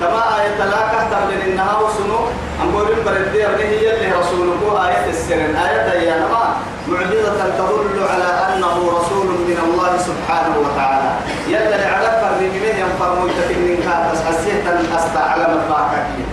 [0.00, 2.18] كما آية لا كهتر لأنها وسنو
[2.62, 5.56] أم بورين بردي أبنه هي اللي رسولك آية السرن.
[5.56, 6.56] آية نما
[6.88, 11.10] معجزة تدل على أنه رسول من الله سبحانه وتعالى.
[11.48, 16.23] يلا على فرميه ينفرموا تكنين كاتس حسيتا أستعلم الباكاكي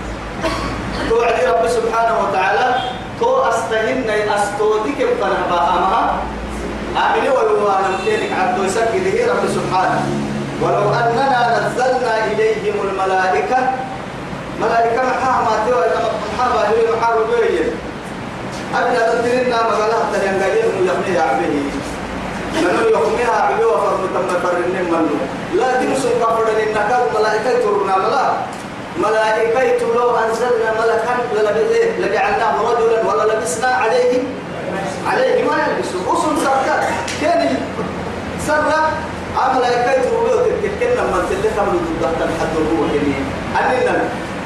[1.21, 2.65] توعدي رب سبحانه وتعالى
[3.19, 6.03] تو أستهن أستودك بطنها أمها
[6.97, 10.01] آمني ويوانا مكينك عبدو يسكده رب سبحانه
[10.61, 13.57] ولو أننا نزلنا إليهم الملائكة
[14.61, 15.85] ملائكة محاها ما تيوى
[16.33, 17.69] محاها هي محاها بيين
[18.75, 21.53] أبدا تدرينا مقالها تلين قايل يخمي عبه
[22.61, 25.15] منو يخميها عبه وفرم تم فرن منو
[25.61, 28.25] لكن سنقا فرن إنك الملائكة ترنا لا
[29.03, 31.13] ملائكة لو أنزلنا ملكا
[31.99, 34.23] لجعلناه رجلا ولا لبسنا عليه
[35.07, 36.83] عليه ما يلبسوا رسل سرقات
[37.21, 37.57] كان
[38.47, 38.89] سرق
[39.55, 43.25] ملائكة تقولوا تكتكنا من تلي خمر تبقى تنحد هو كنين
[43.59, 44.03] أننا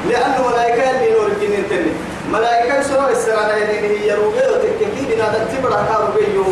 [0.08, 1.92] لأنه ملائكة اللي نور كنين تني
[2.32, 6.44] ملائكة السرانة اللي هي روبيو تككي بنا تتبرا كاروبيو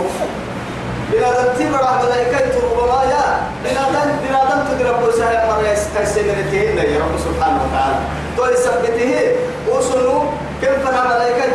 [1.13, 3.25] بنا تتبرا ملائكة ربما يا
[3.65, 3.89] بنا
[4.23, 7.97] بنا تدرب سهل مرة يستمرتهن يا رب سبحانه وتعالى
[8.37, 9.37] تو يثبته
[9.69, 10.23] وصلوا
[10.63, 11.53] كم فنا ملائكة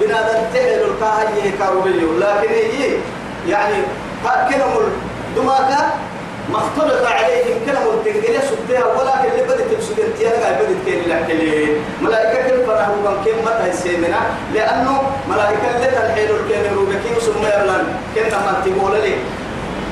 [0.00, 0.22] بنا
[0.52, 0.80] تتهل
[1.50, 2.18] الكاهي كاروبيو.
[2.18, 2.96] لكن هي
[3.48, 3.74] يعني
[4.24, 4.70] كلام
[5.36, 5.90] دماغا
[6.50, 12.66] مختلط عليهم كلام التنقلية سبتها ولكن اللي بدت بسجن تيها بدت كين لحكي ملائكة كيف
[12.66, 14.20] فرحوا؟ من كيف متى يسيمنا
[14.54, 17.84] لأنه ملائكة اللي تنحيل الكين روبكي وسمى يرلان
[18.14, 19.14] كنا ما تقول لي؟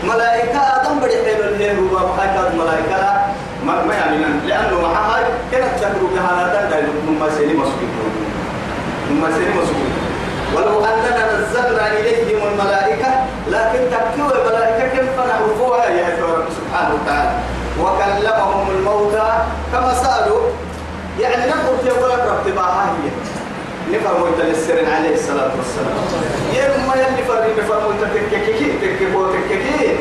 [0.05, 3.27] ملائكة آدم بدي حيل اللي روبا وحاجات ملائكة لا
[3.67, 4.17] ما ما يعني
[4.47, 7.91] لأنه مع هاي كانت بها لا تنقل هم سيني مسؤولين
[9.11, 9.98] هم سيني مسؤولين
[10.59, 13.09] ولو أننا نزلنا إليهم الملائكة
[13.49, 15.49] لكن تكتوى الملائكة كيف فرحوا
[15.87, 17.31] يا رب سبحانه وتعالى
[17.81, 19.29] وكلمهم الموتى
[19.73, 20.41] كما سألوا
[21.21, 25.97] يعني نقول في أولا رب هي نفرموا يتلسرن عليه الصلاة والسلام
[26.55, 27.55] يوم يلي فرمي
[27.95, 29.97] يتكككي تكككو تكككي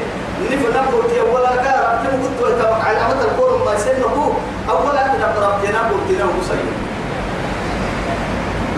[0.52, 4.34] نفر نقول في أولا كا رب تنقل على عمد الكون ما يسنه
[4.70, 6.87] أولا تنقل رب تنقل تنقل سيئ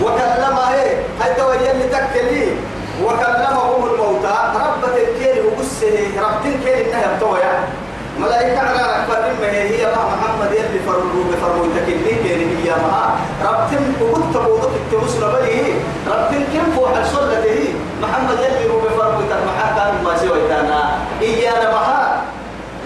[0.02, 0.60] وكلمه
[1.20, 2.46] هاي تويل لتكلي
[3.04, 4.36] وكلمهم الموتى.
[4.54, 7.54] رب تكيل وقسه رب تكيل انها بتويا
[8.18, 9.86] ملائكة على أكبر ما هي.
[9.86, 15.74] ما محمد يلي فرقوا بفرقوا تكلي كيري هي ما رب تم وقلت بوضك التوسل بلي.
[16.08, 17.44] رب تم كم فوح الصلة
[18.02, 20.98] محمد يلي رو بفرقوا ترمحا كان ما سوى تانا.
[21.22, 22.22] إيانا مها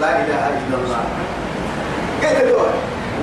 [0.01, 1.01] لا إله إلا الله.
[2.21, 2.71] كيف دول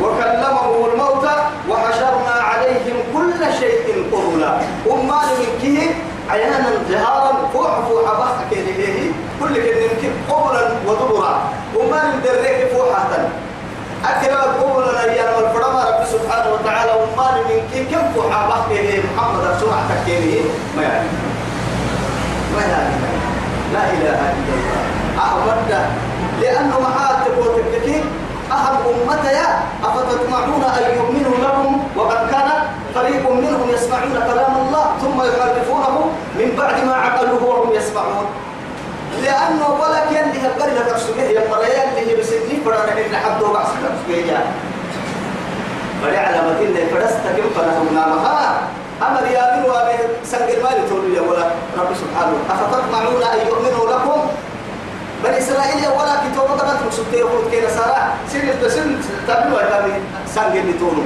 [0.02, 1.36] وكلمه الموتى
[1.68, 4.52] وحشرنا عليهم كل شيء قبلا
[4.86, 5.90] وما من كيه
[6.30, 9.54] عيانا جهارا فوح فوح بحك إليه كل
[10.02, 11.40] كن قبلا ودبرا.
[11.76, 13.08] وما من دريك فوحة
[14.04, 19.44] أكرم قبلا يا الفرما رب سبحانه وتعالى وما من كيه كم فوح بحك إليه؟ محمد
[19.60, 20.44] سمع تكينه
[20.76, 21.08] ما يعني.
[22.56, 22.94] ما يعني.
[23.72, 24.82] لا إله إلا الله.
[25.18, 25.70] أحمد.
[26.40, 28.04] لأنه معاتب وتككين
[28.52, 29.38] أهم أمتي
[29.84, 32.30] أفتطمعون أن يؤمنوا لكم وقد
[32.94, 38.26] فريق منهم يسمعون كلام الله ثم يحرفونه من بعد ما عقلوه وهم يسمعون
[39.22, 39.82] لأنه
[40.42, 44.38] لها قرية تفسكه يا مريان اللي بسني فرانا إن حدو بعض تفسكه
[46.02, 48.60] بل علامة إن فرست كم فنهمنا مها
[49.02, 51.46] أما رياضين وابي سنجل مالي تقول يا ولا
[51.78, 54.20] رب سبحانه أفتطمعون أن يؤمنوا لكم
[55.24, 58.96] بني إسرائيل ولا كتاب قدرت مسكتي يقول كنا سارة سن التسن
[59.28, 59.88] تبلو هذا
[60.34, 61.02] سانجل لتونو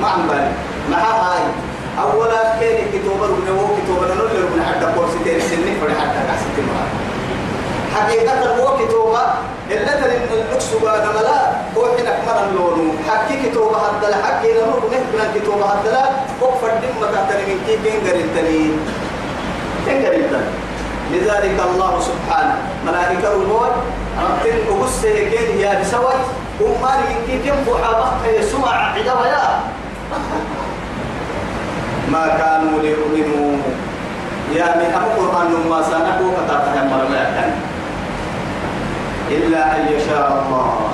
[0.00, 0.50] ما عم بالي
[0.90, 1.42] ما هاي
[2.02, 6.68] أولا كان كتاب ربنا هو كتاب ربنا اللي ربنا حتى كورسيتين سنين فلا حتى كاسيتين
[7.94, 9.34] حقيقة هو كتاب
[9.70, 11.40] إلا ترى النقص بعد ملا
[11.76, 14.16] هو حين أكمل اللون حكي كتاب هذا لا.
[14.26, 16.04] حكي ربنا بنا كتاب هذا لا
[16.42, 18.70] هو فردين متى ترى من كي كين قريتني
[19.86, 20.44] كين قريتني
[21.12, 23.72] لذلك الله سبحانه ملائكة الموت
[24.22, 26.20] ربتن أبس كين يا بسوت
[26.60, 29.60] وما يمكن كم فحابة يسوع عدوا يا
[32.10, 33.56] ما كانوا ليؤمنوا.
[34.54, 37.22] يا من أبو قرآن ما سنكو كتابها مرمى
[39.30, 40.90] إلا أن يشاء الله.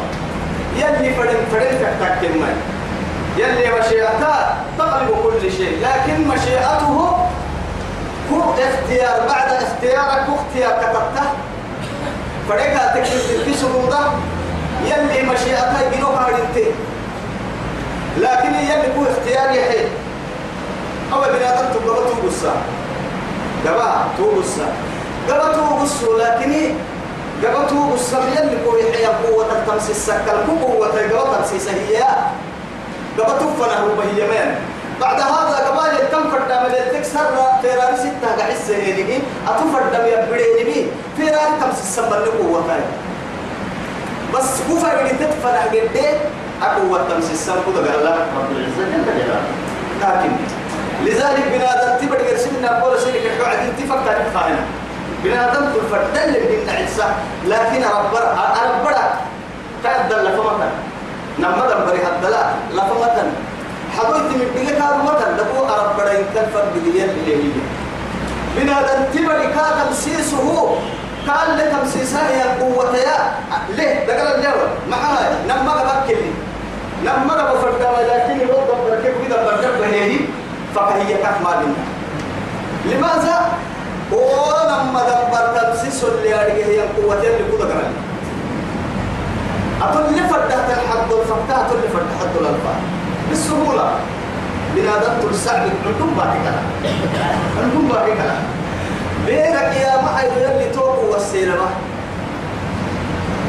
[0.77, 2.57] يلي فرن فرن تكتك من
[3.37, 4.35] يلي مشيئته
[4.79, 5.81] تغلب كل شيء.
[5.83, 7.17] لكن مشيئته
[8.33, 9.29] هو اختيار.
[9.29, 10.73] بعد اختيارك اختيار.
[10.83, 11.27] كتبته.
[12.49, 14.13] فريقا تكتب في شروطه
[14.85, 16.27] يلي مشيئته يجنوها
[18.17, 19.89] لكن يلي هو اختيار يحيي
[21.13, 22.55] أو بنادم تقبل توقصا
[23.67, 24.69] قبا توقصا
[25.29, 26.75] قبا توقصا لكن
[27.45, 32.03] قبا توقصا يلي كوي حيا قوة التمسي السكر قوة قبا تمسيس هي
[33.19, 34.55] قبا تفنه بهيمان
[35.01, 37.27] بعد هذا قبائل كم فردا من تكسر
[37.63, 40.87] فيران ستة قحس هيني أتفرد يبريني بي.
[41.17, 42.63] فيران تمسي السمر قوة
[44.35, 45.91] بس كوفا اللي تدفن قد
[46.63, 49.41] أقوى تمسي السمر قد قال رب العزة جل جلاله
[50.01, 50.31] لكن
[51.05, 54.57] لذلك بنادم تبر يرسلنا أقول شيء كحو عدين تفكر فاهم
[55.25, 57.05] بنادم تفرد اللي بدنا عيسى
[57.47, 59.11] لكن ربنا ربنا
[59.85, 60.71] كاد لفمتا
[61.39, 63.33] نما دبري هدلا لفمتا
[63.99, 67.51] حضرت من بيجا كارو متا دبو ربنا ينكل فرد بديان اللي
[68.57, 70.77] بنادم تبر كاد تمسيسه.
[71.29, 73.35] قال لك تمسيسها هي قوة يا
[73.77, 74.71] ليه؟ دقل الجواب.
[74.91, 76.31] معاي نما بكلي
[77.05, 80.19] نما بفرد لكن يرد بركب كده بركب هي
[80.81, 81.75] فهي كحمالنا
[82.85, 83.53] لماذا؟
[84.13, 87.93] ولما دبر تمسيس اللي عليه هي قوة اللي كده كمان
[89.83, 92.81] أتون اللي فتحت الحد والفتحت اللي فتحت الألفاظ.
[93.29, 93.91] بالسهولة.
[94.77, 96.65] بنادم ترسع لك عندهم باقي كلام.
[97.63, 98.43] عندهم باقي كلام.
[99.27, 101.69] بينك يا معي اللي توق والسينما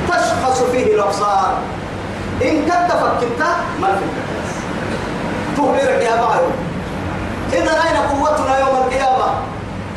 [0.09, 1.57] تشخص فيه الأبصار.
[2.41, 3.41] إن كنت فكنت
[3.81, 4.51] ما الكلاس
[5.57, 6.39] تخبرك يا معي.
[7.53, 9.27] إذا أين قوتنا يوم القيامة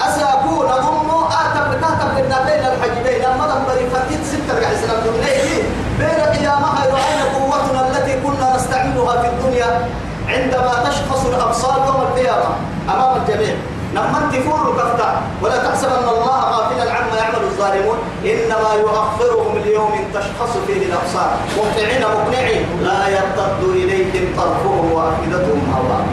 [0.01, 5.63] أسأكون أظن أعتب كاتب لنا بين الحجبين أما نمبر فتيت ستة رجع الدنيا
[5.99, 9.89] بين قيامها أين قوتنا التي كنا نستعملها في الدنيا
[10.29, 12.51] عندما تشخص الأبصار يوم القيامة
[12.89, 13.55] أمام الجميع.
[13.95, 17.99] لما تفور كفتا ولا تحسبن الله غافلا عما يعمل الظالمون.
[18.25, 21.31] إنما يؤخرهم اليوم تشخص فيه الأبصار.
[21.57, 22.67] مهطعين مقنعين.
[22.83, 26.07] لا يرتد إليهم طرفهم وأفئدتهم هواء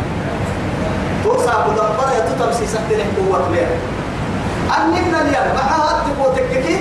[1.47, 3.67] توسع مدبر يتتمسي سكتين قوة بير
[4.77, 6.79] أننا اليوم معها تبو تككي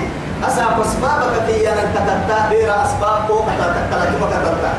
[0.49, 4.73] أسعب أسبابك كي أنا كتبتا بير أسباب بو كتبتا لكي كتبتا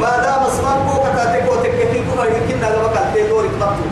[0.00, 3.86] ما دام أسباب بو كتبتا تبو تككي كما يمكننا لما كتبتا دوري كتبتو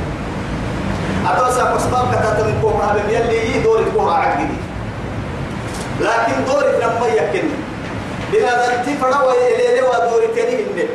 [1.26, 4.48] أتوسع أسباب كتبتا من كوما هذا يلي دوري كوما عقدي
[6.00, 7.48] لكن دوري لما يكن.
[8.32, 10.88] بنا ذنتي فڑا إليه ودوري تاني هنه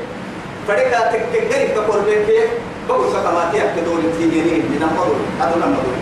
[0.68, 2.40] فڑكا تككري كقول بيكي
[2.90, 5.96] بقول كما تيك دوري تيجيني من نمضوا هذا نمضوا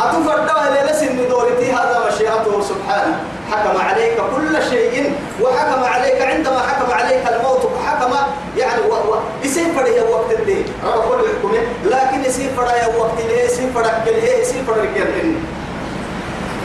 [0.00, 3.16] أتفرد إلى لسن دورتي هذا مشيئته سبحانه.
[3.52, 8.12] حكم عليك كل شيء وحكم عليك عندما حكم عليك الموت حكم
[8.56, 8.94] يعني و...
[8.94, 9.18] و...
[9.44, 10.64] يصير فرق وقت الليل.
[10.84, 15.34] رب كل يحكمه لكن يصير فرق وقت الليل يصير فرق كل يصير فرق كل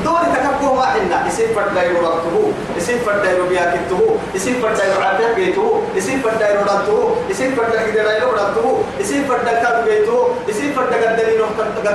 [0.06, 2.36] دوري تكبه ما عندنا يصير فرد دايرو ربطه
[2.78, 4.02] يصير فرد دايرو بياكته
[4.36, 9.46] يصير فرد دايرو عافية بيته يصير فرد دايرو ربطه يصير فرد دايرو ربطه يصير فرد
[9.46, 11.46] دايرو بيته يصير فرد قدرينه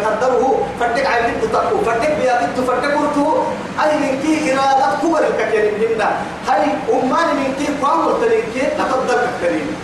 [0.06, 3.44] قدره فردك عايزين تطقه فردك بياكته فردك قرته
[3.82, 6.10] أي من كي إرادة كبر الكثير منا.
[6.48, 8.44] هاي أمان من كي قام التلين
[8.78, 9.76] تقدر الكريم.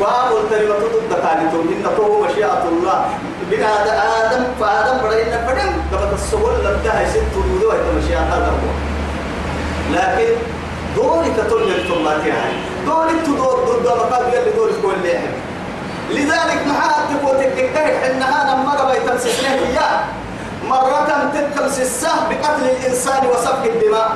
[0.00, 2.98] قام التلين وتطد ثالث من تو مشيئة الله.
[3.50, 3.72] بنا
[4.20, 5.79] آدم فآدم بدأنا بدن قبل
[6.22, 8.70] السبل لم تهي ست ولود ويتمشي هذا هو
[9.94, 10.32] لكن
[10.96, 12.52] دوري كتول من ثماتي هاي
[12.86, 15.18] دوري تدور ضد مقال يلي دوري كل اللي
[16.10, 17.76] لذلك محاد تقول تكتك
[18.10, 19.78] إنها لما قبل تمسسنا هي
[20.68, 24.10] مرة تتمسسه بقتل الإنسان وسفك الدماء.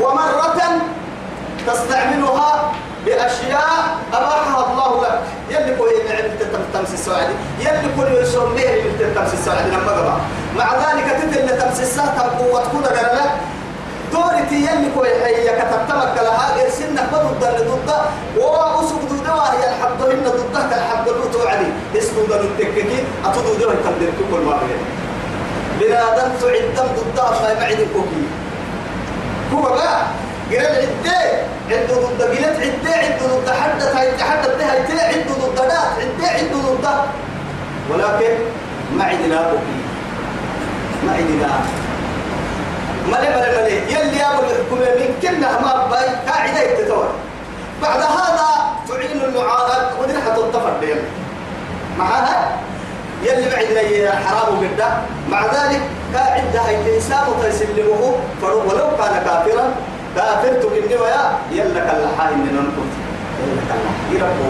[0.00, 0.60] ومرة
[1.66, 2.72] تستعملها
[3.08, 5.18] بأشياء أباحها الله لك.
[5.50, 6.30] يلي كل يعمل
[6.74, 8.82] تمس السعادي يلي كل يسوم ليه
[9.14, 10.16] تمس السعادي لما قبع
[10.56, 13.30] مع ذلك تتل تمس الساعة قوة قال لك.
[14.12, 18.00] دورتي يلي كل هي كتبتمك لها غير سنك ضد اللي ضده
[18.38, 21.66] وأسوق ضده وهي الحب هن ضده الحب اللي علي
[21.98, 24.80] اسمه ده التككي أتدو ده يقدر كل ما بين
[25.80, 28.24] بنادم تعدم ضده ما يعد الكوكي
[29.54, 29.76] هو
[30.50, 34.78] بقى قرا العدة عنده ضد قلت عدة عنده ضد حدث هاي تحدث هاي
[35.14, 36.88] عنده ضد نات عدة عنده ضد
[37.90, 38.34] ولكن
[38.96, 39.78] ما عندنا بقي
[41.06, 41.60] ما عندنا
[43.06, 47.08] ملي ملي ملي يلي أبو الحكومة من كنا ما باي قاعدة يتطور.
[47.82, 48.48] بعد هذا
[48.88, 50.72] تعين المعارض ودرحة الطفر
[51.98, 52.56] معها
[53.22, 55.80] يلي بعدنا حرام وقدا مع ذلك
[56.14, 59.74] قاعدة هاي الإنسان تسلمه ولو كان كافرا
[60.18, 62.90] كافرت إني ويا يلا كلا حاي من نكون
[63.40, 63.90] يلا كلا.
[64.12, 64.48] يربو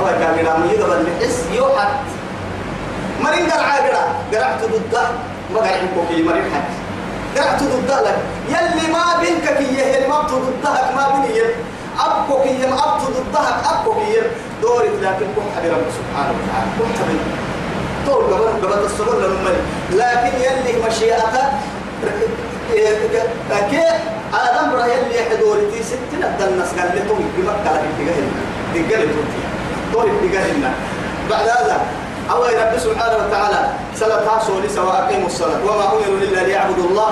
[0.00, 1.88] هو كان يرام يدبر الحس يوحد.
[3.22, 5.04] مرين قرع قرع؟ قرعت ضده.
[5.54, 6.70] ما قرع كوكي مرين حد.
[7.36, 8.18] قرعت ضده لك.
[8.48, 11.40] يلي ما بينك كي يهل ما ضدك ما بيني
[11.98, 14.22] أبكو كي أبت ضدك أبكو كي
[14.62, 16.70] دورك لكن كن حبي رب سبحانه وتعالى.
[16.78, 17.18] كن حبي
[18.06, 19.56] طول قبل قبل الصبر للمل
[19.92, 21.44] لكن يلي مشيئته
[23.70, 23.82] كي
[24.34, 28.42] آدم راه يلي حدورتي ستين الدنس قال لي طول بمكة لك تجاهلنا
[28.74, 29.42] تجاهل توتي
[29.92, 30.70] طول تجاهلنا
[31.30, 31.80] بعد هذا
[32.30, 35.64] رب سبحانه وتعالى سلطها سولي سواء أقيموا الصلاة.
[35.64, 37.10] وما أمروا إلا ليعبدوا الله.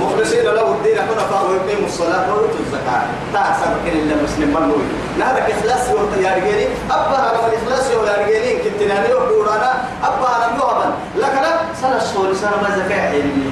[0.00, 3.02] مخلصين له الدين حنفاء ويقيموا الصلاة ويؤتوا الزكاة.
[3.32, 4.84] تعسى كن إلا مسلم منوي
[5.18, 5.88] نهارك إخلاص
[6.22, 9.72] يا رجالي أبا أنا من إخلاص يا رجالي كنت ناني وحورانا
[10.04, 13.50] أبا أنا يوهبا لك لا سنة السولي سنة ما زكاة حلمي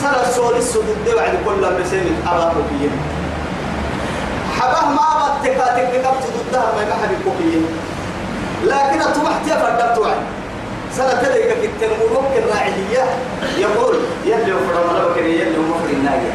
[0.00, 2.92] سنة السولي السدود دي بعد كل أمر سيمت أبا كوكيين.
[4.60, 7.66] حبه ما بتكاتك بكبت ضدها ما يحب كوكيين.
[8.64, 10.20] لكن أطمحت يا فردت وعي.
[10.96, 13.04] سنة تلك كتن ممكن راعية
[13.58, 16.32] يقول يلي وفرم لك يلي ومفر الناية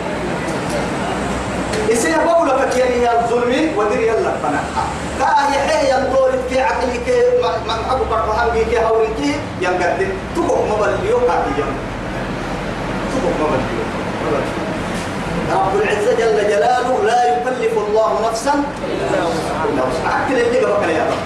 [1.90, 4.64] يصير بولك يا الظلم ودير يلا فنا.
[5.20, 7.22] كاه يحيى ينطور كي عقلي كي
[7.68, 10.10] ما حبو قرحان كي هوري كي ينقدم.
[10.36, 11.66] تبقى مبليو تبقى مبليو
[15.54, 21.26] رب العزة جل جلاله لا يكلف الله نفسا إلا وسعها أكل اللي قبل يا رب.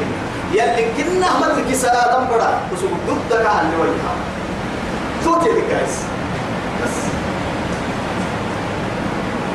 [0.53, 4.15] يلي كنا مدرك سلام برا وسوق ضدك عن وجهها
[5.23, 5.93] توتي الكاس
[6.83, 6.97] بس.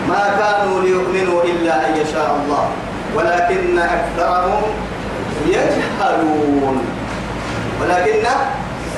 [0.09, 2.69] ما كانوا ليؤمنوا إلا أن يشاء الله.
[3.17, 4.63] ولكن أكثرهم
[5.47, 6.79] يجهلون.
[7.83, 8.27] ولكن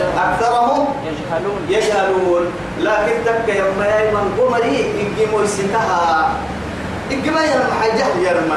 [0.01, 1.61] أكثرهم يجهلون.
[1.69, 2.53] يجهلون.
[2.81, 6.31] لكن تك يوم يمن قمري إنجمو يسكها
[7.13, 8.57] إنجما يرمى جهل يرمى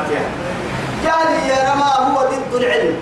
[1.04, 2.96] جهل يرمى هو ضد العلم.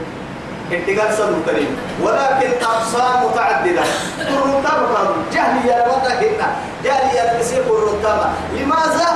[0.71, 3.83] انتقال صدر كريم ولكن أقسام متعددة.
[4.17, 6.47] كرتبة جهل يا وتكنا
[6.83, 9.09] جهل يا نسيب الرتبة لماذا؟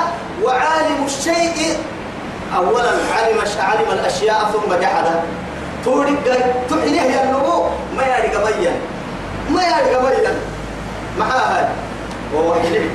[0.44, 1.78] وعالم الشيء
[2.56, 5.06] أولا علم علم الأشياء ثم جحد
[5.86, 6.16] توري
[6.70, 7.64] تحنيه يا النبو.
[7.98, 8.80] ما يرجع بيان
[9.54, 10.36] ما يرجع بيان
[11.20, 11.70] معها
[12.34, 12.92] وهو يليك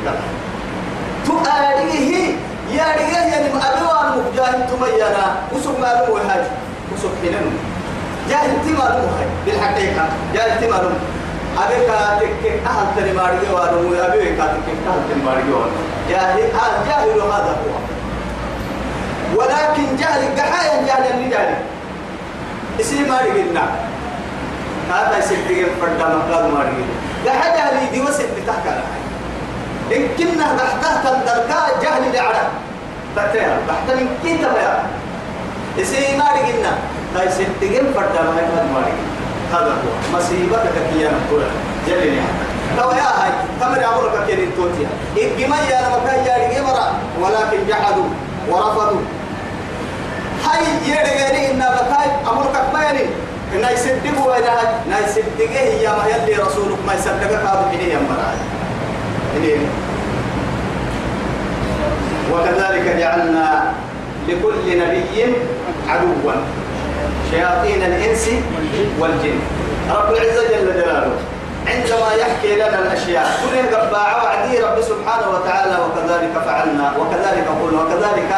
[1.27, 2.35] تؤاليه
[2.71, 5.37] يا رجال يعني أبوان مجاهد تمينا.
[5.53, 6.43] وسوق معلومة هاي
[6.95, 7.59] وسوق حنين
[8.31, 10.09] جاهل تمارو هاي بالحقيقة.
[10.35, 10.89] جاهل تمارو
[11.59, 11.89] أبيك
[12.21, 15.71] تك أهل تري مارجي وارو أبيك تك أهل تري مارجي وارو
[16.11, 17.77] جاهل آه جاهل هذا هو.
[19.37, 21.55] ولكن جاهل قحايا جاهل اللي جاهل
[22.81, 23.63] اسمي مارجي لنا
[24.91, 26.85] هذا يسكتين فردا مقال مارجي
[27.27, 28.75] قحا جاهل دي وسط بتحكى
[29.97, 32.45] إن كنا تحتها تندركا جاهل لعرا
[33.17, 34.83] تتيا تحت من كيتا بيا
[35.83, 36.73] اسمي مارجي لنا
[37.17, 38.93] هاي ستين فردا ما يكاد ماري.
[39.53, 40.19] هذا هو.
[40.19, 41.43] مصيبة كتير نقول
[41.87, 42.21] جلني
[42.77, 43.31] تو يا هاي
[43.61, 44.89] تمر أمرك كين توتيا.
[45.17, 46.87] إجماع يا ربك يا رجيمرا
[47.21, 48.09] ولكن جحدوا
[48.49, 49.01] ورفضوا.
[50.47, 53.01] هاي يرجعني إن بكاي أمرك ما يعني
[53.55, 54.37] إن لا يصدقه
[55.83, 56.07] يا ما
[56.47, 56.95] رسولك ما
[57.35, 57.71] هذا
[62.33, 63.73] وكذلك جعلنا
[64.29, 65.35] لكل نبي
[65.89, 66.33] عدوا.
[67.31, 68.31] شياطين الإنس
[68.99, 69.39] والجن.
[69.91, 71.13] رب العزة جل جلاله.
[71.67, 73.27] عندما يحكي لنا الأشياء.
[73.43, 78.31] كل قباعة وعدي رب سبحانه وتعالى وكذلك فعلنا وكذلك قلنا وكذلك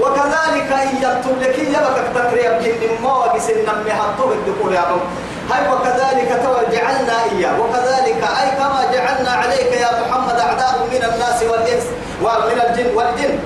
[0.00, 3.12] وكذلك إن يكتب لك يبقى تكريب جن ما
[3.50, 5.04] النمي حطوه الدخول يا رب.
[5.50, 11.42] هاي وكذلك تو جعلنا إياه وكذلك أي كما جعلنا عليك يا محمد أعداء من الناس
[11.42, 11.84] والإنس
[12.22, 13.38] ومن الجن والجن.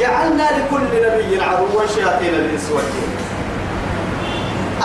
[0.00, 3.08] جعلنا لكل نبي عدوا شياطين الإنس والجن.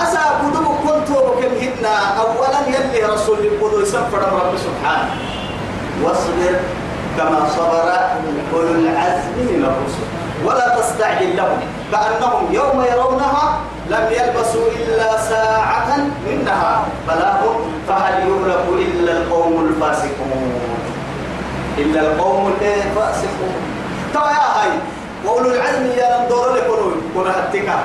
[0.04, 2.41] أسا قدوم كنت وكم هدنا يلي
[3.32, 5.16] رسول القدو يسفر رب سبحانه.
[6.04, 6.56] واصبر
[7.18, 7.88] كما صبر
[8.54, 10.06] أولو العزم من الرسل.
[10.46, 11.60] ولا تستعجل لهم
[11.92, 13.60] كأنهم يوم يرونها
[13.90, 16.86] لم يلبسوا إلا ساعة من نهار.
[17.08, 20.52] بلاهم فهل يهلك إلا القوم الفاسقون؟
[21.78, 23.56] إلا القوم الفاسقون.
[24.14, 24.72] طيب يا هاي
[25.26, 27.80] وأولو العزم يا نمدور لكم كنا هتكا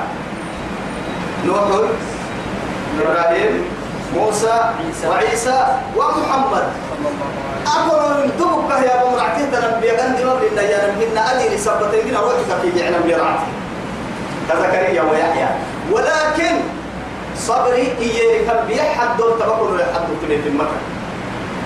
[1.45, 1.59] نوح
[2.99, 3.76] إبراهيم.
[4.15, 4.59] موسى
[5.07, 6.67] وعيسى ومحمد.
[7.67, 12.15] أقول من دبك يا أبو مرعتي تنبي غندي ما بينا يا نبينا أدي لسبتين من
[12.17, 13.51] روحك في جعنا بيرعتي
[14.49, 15.47] كزكريا ويحيى
[15.91, 16.55] ولكن
[17.37, 20.81] صبري إيه كان بيحد دول تبقوا لحد في المكان.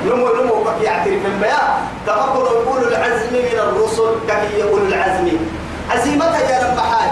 [0.06, 1.70] نمو نمو كي يعترف البيان
[2.08, 5.28] تبقوا يقول العزم من الرسل كي يقول العزم.
[5.92, 7.12] عزيمتها يا لما حاج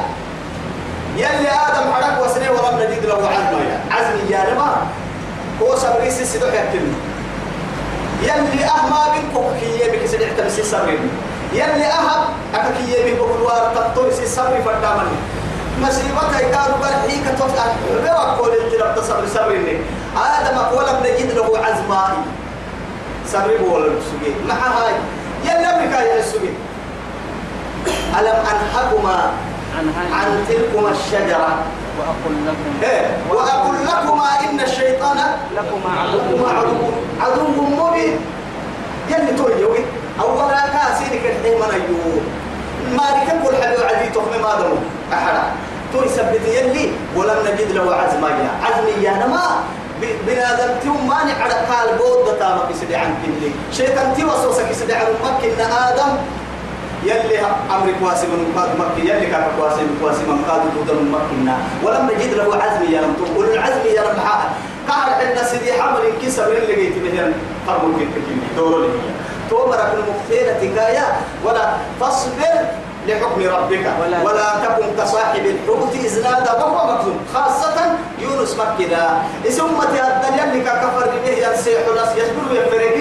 [1.16, 3.60] يلي آدم حرك وسنة ولم نجد له عزم.
[3.70, 4.88] يا عزم يا لما
[5.62, 6.94] هو صبري سيسي دوح يكتب
[8.22, 11.00] يلي أهما بنكو كي يبك سنعت بسي صبري
[11.54, 12.24] يلي أهب
[12.56, 15.18] أكاكي يبك بكوار تطوي سي صبري فردامني.
[15.82, 19.78] مصيبتها يكادوا بالحيك تفتح بيوكل التلاب تصبر صبرني
[20.18, 22.22] آدم ولم نجد له عزمائي.
[23.28, 24.94] صبري بولا السجين مع هاي
[25.46, 26.56] يلا أمريكا يا السجين
[28.20, 29.32] ألم أنهكما
[30.14, 31.64] عن تلكما الشجرة.
[32.00, 32.72] وأقول لكم.
[32.84, 35.18] إيه وأقول لكما إن الشيطان
[35.56, 36.48] لكما عدو.
[36.48, 36.76] عدو.
[37.22, 38.20] عدو مبين.
[39.10, 39.80] يلي يوي.
[40.20, 42.22] أولا كاسينك الحيمة أيوه
[42.98, 44.78] ما لك كل حد عدي تخمي ما دمو.
[45.14, 45.44] أحدا
[45.94, 49.46] تو يثبت يلي ولم نجد له عزما يا عزمي يا نما
[50.28, 55.06] بنادم تيو مانع على قال بود تامك يسدي عن كلي شيطان تي وسوسك يسدي عن
[55.24, 55.60] مكة
[55.90, 56.12] آدم.
[57.04, 57.40] يلي
[57.76, 62.34] أمر كواسي من قاد مكة يلي كان من كواسي من قاد من مكة ولم نجد
[62.34, 63.16] له عزم يا رب.
[63.26, 64.20] تقول العزم يا رب.
[64.20, 64.42] حق
[64.90, 67.34] قال عندنا سيدي حمل كسر اللي جيت مهن
[67.68, 68.88] فرمو كنت كني دور لي
[69.50, 71.06] تومرك المختيرة كايا.
[71.46, 72.56] ولا تصبر
[73.08, 73.86] لحكم ربك.
[74.02, 77.18] ولا, ولا- تكن كصاحب الحوت إذ نادى وهو مكذوب.
[77.34, 77.76] خاصة
[78.22, 79.22] يونس مكة
[79.80, 82.98] متى الدنيا اللي كفر به ينسيح ناس يسبر ويفرق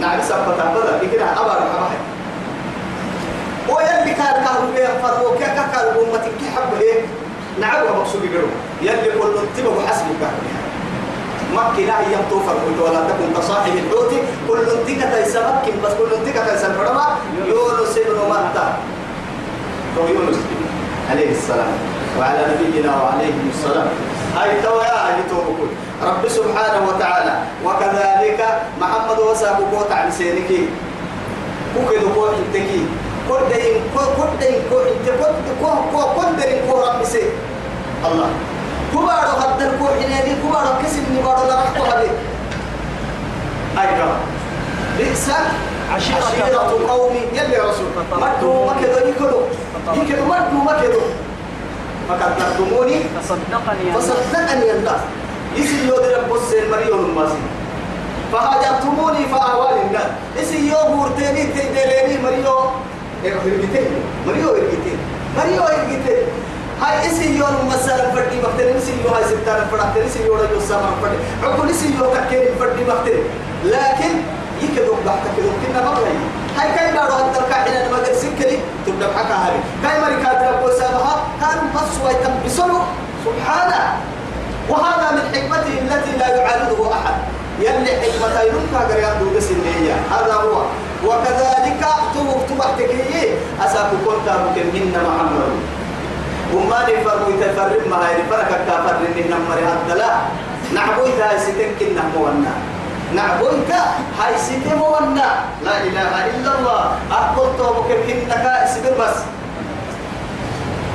[0.00, 1.88] نعم سبت هذا كده أبا رحمة.
[3.68, 7.00] ويلي كان كان بيه فرمو كا كا كان أمتك حب إيه
[7.60, 8.48] نعم ومقصود يقولوا
[8.82, 10.22] يلي كل انتبه حسبك
[11.54, 14.12] مكي لا هي توفر قلت ولا تكن كصاحب الحوت.
[14.48, 17.16] كل انتك تيسا مكي بس كل انتك تيسا فرما
[17.48, 18.66] يونس ابن متى.
[19.96, 20.36] تو يونس
[21.10, 21.72] عليه السلام.
[22.18, 23.88] وعلى نبينا وعليه السلام.
[24.36, 25.38] هاي تو يا هاي تو
[26.02, 28.40] رب سبحانه وتعالى وكذلك
[28.80, 30.68] محمد وساق قوت عن سينكي.
[31.74, 32.84] كو انتكي.
[33.28, 35.08] كودين كو كودين كو انت
[36.68, 37.22] كو رب سي.
[38.04, 38.28] الله.
[38.92, 42.10] كبارو هدر كو حنيني كبارو كسب نبارو لا رحتو هذه
[43.78, 44.16] أي كما
[44.98, 45.26] بئس
[45.92, 46.58] عشيرة
[46.88, 47.90] قومي يلي رسول.
[48.12, 49.40] مدو مكدو يكدو.
[49.94, 51.02] يكدو مدو مكدو
[52.10, 54.98] يا فصدقني الله
[55.56, 57.42] يسي يودي رب السين مريون الماسي
[58.32, 62.58] فهاجرتموني فأهوال النار يسي يو بورتيني تيدليني مريو
[63.32, 63.90] إرقتين
[64.26, 64.98] مريو إرقتين
[65.38, 66.26] مريو إرقتين
[66.82, 70.92] هاي اسي يوم مثلا فردي بختن اسي يو هاي ستان فردي اسي يو رجل سامان
[71.02, 73.18] فردي عقل اسي يو ككين فردي بختن
[73.64, 74.14] لكن
[74.62, 76.14] يكدو بحتك كدو كنا مبلي
[76.58, 81.14] هاي كاي بارو هدر كاحنا ما قد سكلي تبدأ حكا هاي كاي مريكا دربو سابها
[81.40, 82.78] كان بس ويتنبسلو
[83.24, 83.82] سبحانه
[84.68, 87.14] وهذا من حكمته التي لا يعارضه أحد
[87.60, 89.48] يلي حكمة ينكا قريان دو بس
[90.12, 90.62] هذا هو.
[91.06, 91.82] وكذلك
[92.14, 93.34] تبق تبقتك هي
[93.64, 95.52] أساك كنت ممكن من محمد.
[96.54, 100.12] وما نفرمو يتفرم ما هاي فرق كافر إنه نمر هذا لا.
[100.74, 102.54] نعبوي ذا ستنكن نحمونا
[103.14, 103.82] نعبوي ذا
[104.18, 105.28] هاي ستمونا
[105.64, 106.82] لا إله إلا الله.
[107.12, 109.16] أقول توبك إنك إسبر بس.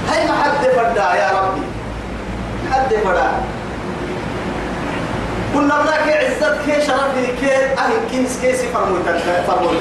[0.09, 1.63] هاي ما حد فردا يا ربي.
[2.71, 3.29] حد فردا.
[5.53, 9.01] كنا بلاك عزت كي شرف كي أهل كنس كيسي فرموك
[9.47, 9.71] فرموك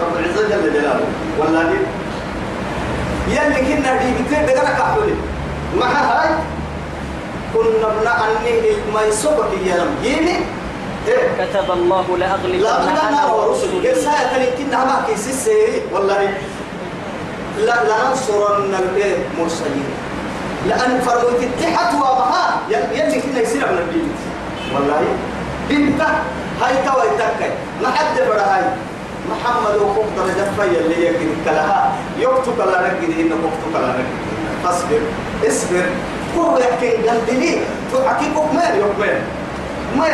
[0.00, 1.06] رب العزة جل جلاله.
[1.38, 1.62] والله
[3.28, 5.14] يلي كنا دي بكير دقنا كحولي.
[5.76, 6.28] مع هاي
[7.54, 8.60] كنا بنا أني
[8.94, 10.04] ما يسوقك يا رب.
[10.04, 10.36] يلي؟
[11.08, 13.80] إيه؟ كتب الله لأغلبن لا أنا ورسلي.
[13.80, 16.34] ورسلي ساعة كنا ما كيسي والله
[17.58, 19.90] لا لننصرن المرسلين
[20.68, 24.31] لأن فرموت التحت ومها يلي كنا يصير من البيت.
[24.74, 25.02] والله.
[25.68, 26.00] بنت
[26.62, 27.50] هاي توا يتكي.
[27.82, 28.64] ما حد هاي.
[29.30, 34.10] محمد وقوم درجة فيا اللي يكن كلها يكتب كلا رجل إنه يكتب كلا رجل
[34.64, 35.00] فاصبر.
[35.48, 35.86] اصبر.
[36.36, 37.60] كو يحكي قلبي
[37.92, 39.20] تعكي كمان يكمل
[39.96, 40.06] ما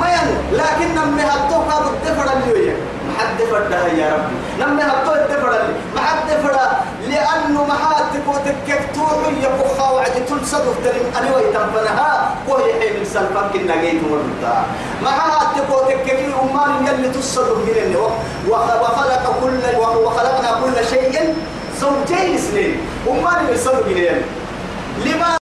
[0.00, 0.16] ما
[0.52, 2.74] لكن نمي هتو هذا الدفر اللي ما
[3.18, 4.36] حد فردا يا ربي.
[4.60, 5.52] نمي هتو الدفر
[5.94, 6.68] ما حد فردا
[7.08, 11.06] لأنه ما حد تكوتك توحي يبخا وعد تلصدق تلم.
[11.18, 14.56] أنا ويتنفنها وهي حين السلفك إن جيت مردا
[15.02, 15.54] ما حد
[16.06, 17.96] كي أمان يلي تصدق من اللي.
[18.48, 19.62] وخلق كل
[20.04, 21.34] وخلقنا كل شيء
[21.80, 22.80] زوجين اثنين.
[23.08, 24.22] أمان يصدق من
[25.04, 25.38] لما